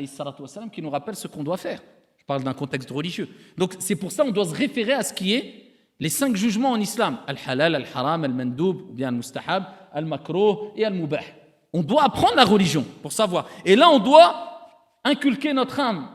[0.72, 1.82] qui nous rappellent ce qu'on doit faire.
[2.18, 3.30] Je parle d'un contexte religieux.
[3.58, 5.66] Donc c'est pour ça qu'on doit se référer à ce qui est
[6.00, 7.20] les cinq jugements en islam.
[7.28, 11.22] Al-halal, al-haram, al-mandoub, ou bien al-mustahab, al-makruh et al-mubah.
[11.74, 13.48] On doit apprendre la religion pour savoir.
[13.66, 14.70] Et là, on doit
[15.04, 16.10] inculquer notre âme.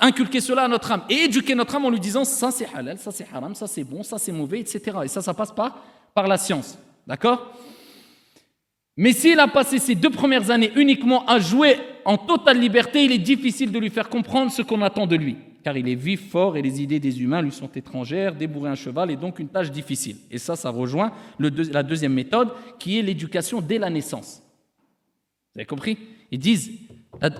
[0.00, 1.02] Inculquer cela à notre âme.
[1.08, 3.84] Et éduquer notre âme en lui disant ça c'est halal, ça c'est haram, ça c'est
[3.84, 4.98] bon, ça c'est mauvais, etc.
[5.04, 5.76] Et ça, ça passe pas
[6.14, 6.76] par la science.
[7.06, 7.52] D'accord?
[8.98, 13.12] Mais s'il a passé ses deux premières années uniquement à jouer en totale liberté, il
[13.12, 15.36] est difficile de lui faire comprendre ce qu'on attend de lui.
[15.62, 18.34] Car il est vif, fort et les idées des humains lui sont étrangères.
[18.34, 20.16] Débourrer un cheval est donc une tâche difficile.
[20.32, 22.48] Et ça, ça rejoint la deuxième méthode
[22.80, 24.42] qui est l'éducation dès la naissance.
[25.54, 25.96] Vous avez compris?
[26.32, 26.68] Ils disent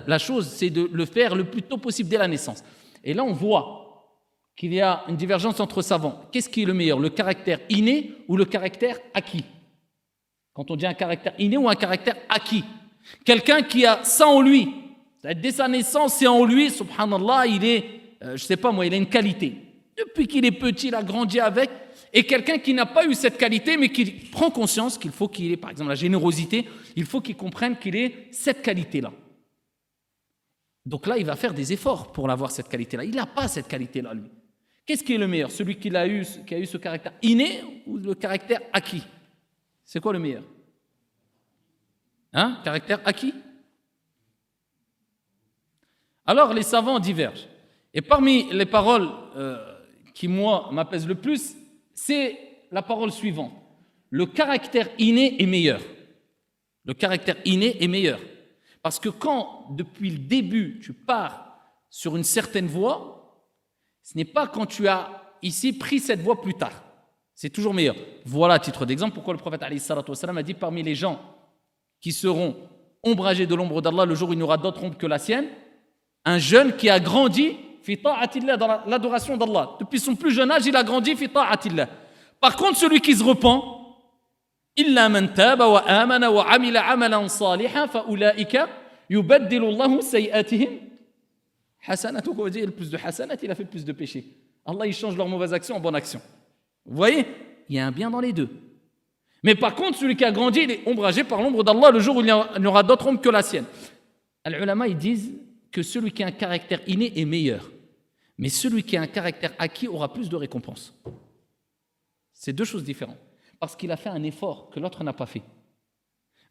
[0.06, 2.62] la, chose, c'est de le faire le plus tôt possible dès la naissance.
[3.02, 4.14] Et là, on voit
[4.56, 6.22] qu'il y a une divergence entre savants.
[6.30, 9.44] Qu'est-ce qui est le meilleur, le caractère inné ou le caractère acquis?
[10.59, 12.64] Quand on dit un caractère inné ou un caractère acquis
[13.24, 14.68] Quelqu'un qui a ça en lui,
[15.22, 17.84] dès sa naissance, c'est en lui, subhanallah, il est,
[18.24, 19.54] euh, je sais pas moi, il a une qualité.
[19.96, 21.70] Depuis qu'il est petit, il a grandi avec.
[22.12, 25.52] Et quelqu'un qui n'a pas eu cette qualité, mais qui prend conscience qu'il faut qu'il
[25.52, 29.12] ait, par exemple, la générosité, il faut qu'il comprenne qu'il ait cette qualité-là.
[30.84, 33.04] Donc là, il va faire des efforts pour avoir cette qualité-là.
[33.04, 34.28] Il n'a pas cette qualité-là, lui.
[34.84, 35.52] Qu'est-ce qui est le meilleur?
[35.52, 39.04] Celui qui a, eu, qui a eu ce caractère inné ou le caractère acquis?
[39.89, 40.45] C'est quoi le meilleur
[42.34, 43.32] Hein Caractère acquis
[46.26, 47.49] Alors les savants divergent.
[47.95, 49.57] Et parmi les paroles euh,
[50.12, 51.55] qui, moi, m'apaisent le plus,
[51.95, 52.39] c'est
[52.70, 53.55] la parole suivante.
[54.11, 55.80] Le caractère inné est meilleur.
[56.84, 58.20] Le caractère inné est meilleur.
[58.82, 61.57] Parce que quand, depuis le début, tu pars
[61.89, 63.43] sur une certaine voie,
[64.03, 66.88] ce n'est pas quand tu as ici pris cette voie plus tard.
[67.41, 67.95] C'est toujours meilleur.
[68.24, 71.20] Voilà, à titre d'exemple, pourquoi le prophète a dit parmi les gens
[72.01, 72.57] qui seront
[73.05, 75.47] ombragés de l'ombre d'Allah le jour où il n'y aura d'autre ombre que la sienne,
[76.24, 77.57] un jeune qui a grandi
[77.97, 79.76] dans l'adoration d'Allah.
[79.78, 81.14] Depuis son plus jeune âge, il a grandi
[82.41, 83.62] Par contre, celui qui se repent,
[84.76, 84.99] il
[93.53, 94.24] a fait plus de péchés.
[94.66, 96.20] Allah, il change leurs mauvaises actions en bonnes actions.
[96.89, 97.26] Vous voyez
[97.68, 98.49] Il y a un bien dans les deux.
[99.43, 102.16] Mais par contre, celui qui a grandi, il est ombragé par l'ombre d'Allah le jour
[102.16, 103.66] où il n'y aura d'autre ombre que la sienne.
[104.43, 105.32] Al-ulama, ils disent
[105.70, 107.70] que celui qui a un caractère inné est meilleur.
[108.39, 110.95] Mais celui qui a un caractère acquis aura plus de récompenses.
[112.32, 113.18] C'est deux choses différentes.
[113.61, 115.43] Parce qu'il a fait un effort que l'autre n'a pas fait.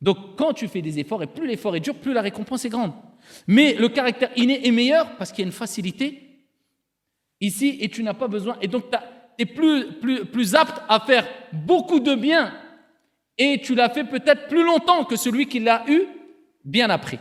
[0.01, 2.69] Donc quand tu fais des efforts, et plus l'effort est dur, plus la récompense est
[2.69, 2.93] grande.
[3.47, 6.21] Mais le caractère inné est meilleur parce qu'il y a une facilité
[7.39, 8.57] ici et tu n'as pas besoin.
[8.61, 8.97] Et donc tu
[9.37, 12.53] es plus, plus, plus apte à faire beaucoup de bien
[13.37, 16.03] et tu l'as fait peut-être plus longtemps que celui qui l'a eu
[16.65, 17.19] bien après.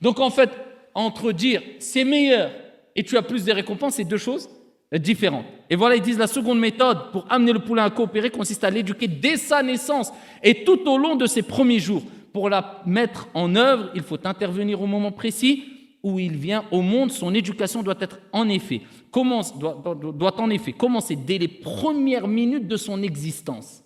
[0.00, 0.50] Donc en fait,
[0.94, 2.50] entre dire c'est meilleur
[2.94, 4.48] et tu as plus de récompenses, c'est deux choses
[4.92, 5.46] différentes.
[5.70, 8.70] Et voilà, ils disent la seconde méthode pour amener le poulain à coopérer consiste à
[8.70, 10.12] l'éduquer dès sa naissance
[10.42, 12.02] et tout au long de ses premiers jours.
[12.32, 15.73] Pour la mettre en œuvre, il faut intervenir au moment précis
[16.04, 17.10] où il vient au monde.
[17.10, 22.28] Son éducation doit être en effet, commence, doit, doit en effet commencer dès les premières
[22.28, 23.82] minutes de son existence.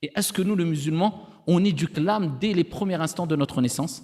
[0.00, 3.60] Et est-ce que nous, les musulmans, on éduque l'âme dès les premiers instants de notre
[3.60, 4.02] naissance?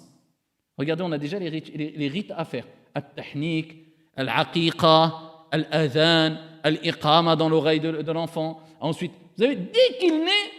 [0.77, 2.65] Regardez, on a déjà les rites, les rites à faire.
[2.93, 3.75] Al-tahnik,
[4.15, 5.13] al-aqiqa,
[5.51, 8.59] al-adhan, al-iqama dans l'oreille de, l'enfant.
[8.79, 10.51] Ensuite, vous savez, dès qu'il naît,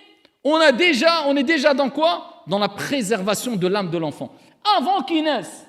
[0.44, 2.44] on, a déjà, on est déjà dans quoi?
[2.46, 4.32] Dans la préservation de l'âme de l'enfant.
[4.78, 5.66] Avant qu'il naisse,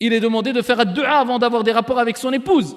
[0.00, 2.76] il est demandé de faire un dua avant d'avoir des rapports avec son épouse.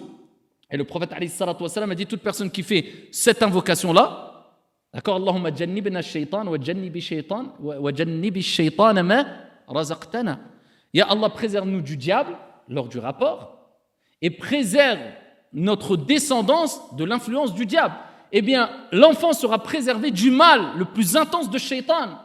[0.69, 4.51] Et le prophète a dit toute personne qui fait cette invocation-là,
[4.93, 9.25] d'accord Allahumma jannibna shaytan wa jannibi shaytan wa jannibi shaytan ma
[9.67, 10.39] razaqtana.
[10.93, 13.57] Ya Allah, préserve-nous du diable lors du rapport
[14.21, 14.99] et préserve
[15.53, 17.95] notre descendance de l'influence du diable.
[18.31, 22.17] Eh bien, l'enfant sera préservé du mal le plus intense de Shaitan.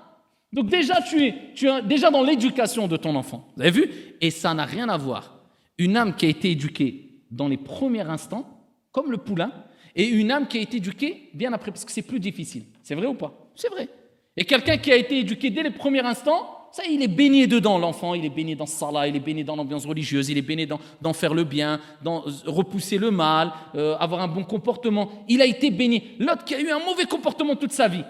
[0.53, 1.34] Donc déjà, tu es,
[1.82, 3.49] déjà dans l'éducation de ton enfant.
[3.57, 3.90] Vous avez vu?
[4.20, 5.38] Et ça n'a rien à voir.
[5.76, 8.46] Une âme qui a été éduquée dans les premiers instants,
[8.90, 9.53] comme le poulain,
[9.94, 12.64] et une âme qui a été éduquée bien après, parce que c'est plus difficile.
[12.82, 13.51] C'est vrai ou pas?
[13.55, 13.88] C'est vrai.
[14.36, 17.78] Et quelqu'un qui a été éduqué dès les premiers instants, ça, il est baigné dedans,
[17.78, 20.66] l'enfant, il est baigné dans salah, il est baigné dans l'ambiance religieuse, il est baigné
[20.66, 25.11] dans, faire le bien, dans repousser le mal, euh, avoir un bon comportement.
[25.28, 26.14] Il a été baigné.
[26.18, 28.05] L'autre qui a eu un mauvais comportement toute sa vie.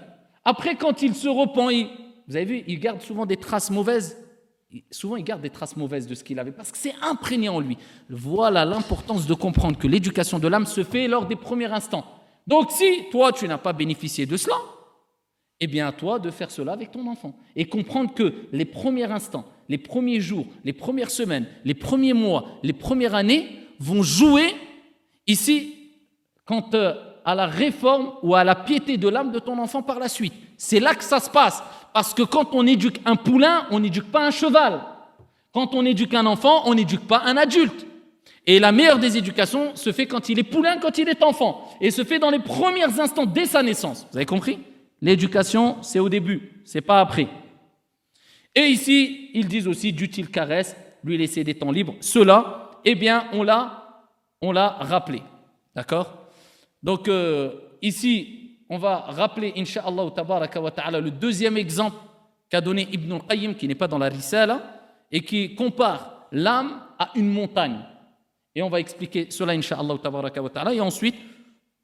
[0.44, 1.70] Après, quand il se repent,
[2.28, 4.16] vous avez vu, il garde souvent des traces mauvaises.
[4.90, 7.58] Souvent, il garde des traces mauvaises de ce qu'il avait, parce que c'est imprégné en
[7.58, 7.78] lui.
[8.10, 12.04] Voilà l'importance de comprendre que l'éducation de l'âme se fait lors des premiers instants.
[12.46, 14.56] Donc, si toi, tu n'as pas bénéficié de cela,
[15.60, 17.34] eh bien, à toi de faire cela avec ton enfant.
[17.56, 22.46] Et comprendre que les premiers instants, les premiers jours, les premières semaines, les premiers mois,
[22.62, 23.48] les premières années
[23.80, 24.54] vont jouer
[25.26, 25.74] ici
[26.44, 29.98] quant euh, à la réforme ou à la piété de l'âme de ton enfant par
[29.98, 30.34] la suite.
[30.56, 31.62] C'est là que ça se passe.
[31.92, 34.80] Parce que quand on éduque un poulain, on n'éduque pas un cheval.
[35.52, 37.86] Quand on éduque un enfant, on n'éduque pas un adulte.
[38.46, 41.68] Et la meilleure des éducations se fait quand il est poulain, quand il est enfant.
[41.80, 44.06] Et se fait dans les premiers instants dès sa naissance.
[44.10, 44.58] Vous avez compris?
[45.02, 47.28] L'éducation, c'est au début, c'est pas après.
[48.54, 51.94] Et ici, ils disent aussi d'utiles caresses, lui laisser des temps libres.
[52.00, 54.06] Cela, eh bien, on l'a,
[54.40, 55.22] on l'a rappelé.
[55.76, 56.28] D'accord?
[56.82, 61.96] Donc, euh, ici, on va rappeler, Inch'Allah, ta'ala, le deuxième exemple
[62.50, 67.10] qu'a donné Ibn al-Qayyim, qui n'est pas dans la Risala, et qui compare l'âme à
[67.14, 67.80] une montagne.
[68.54, 70.74] Et on va expliquer cela, Inch'Allah, tabaraka wa.
[70.74, 71.14] Et ensuite,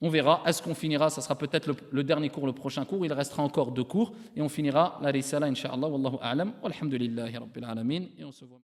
[0.01, 3.07] on verra, est-ce qu'on finira, ça sera peut-être le, le dernier cours, le prochain cours,
[3.07, 7.64] il restera encore deux cours, et on finira la risala, Inch'Allah, wallahu a'lam, walhamdulillahi rabbil
[7.64, 8.61] alamin, et on se voit.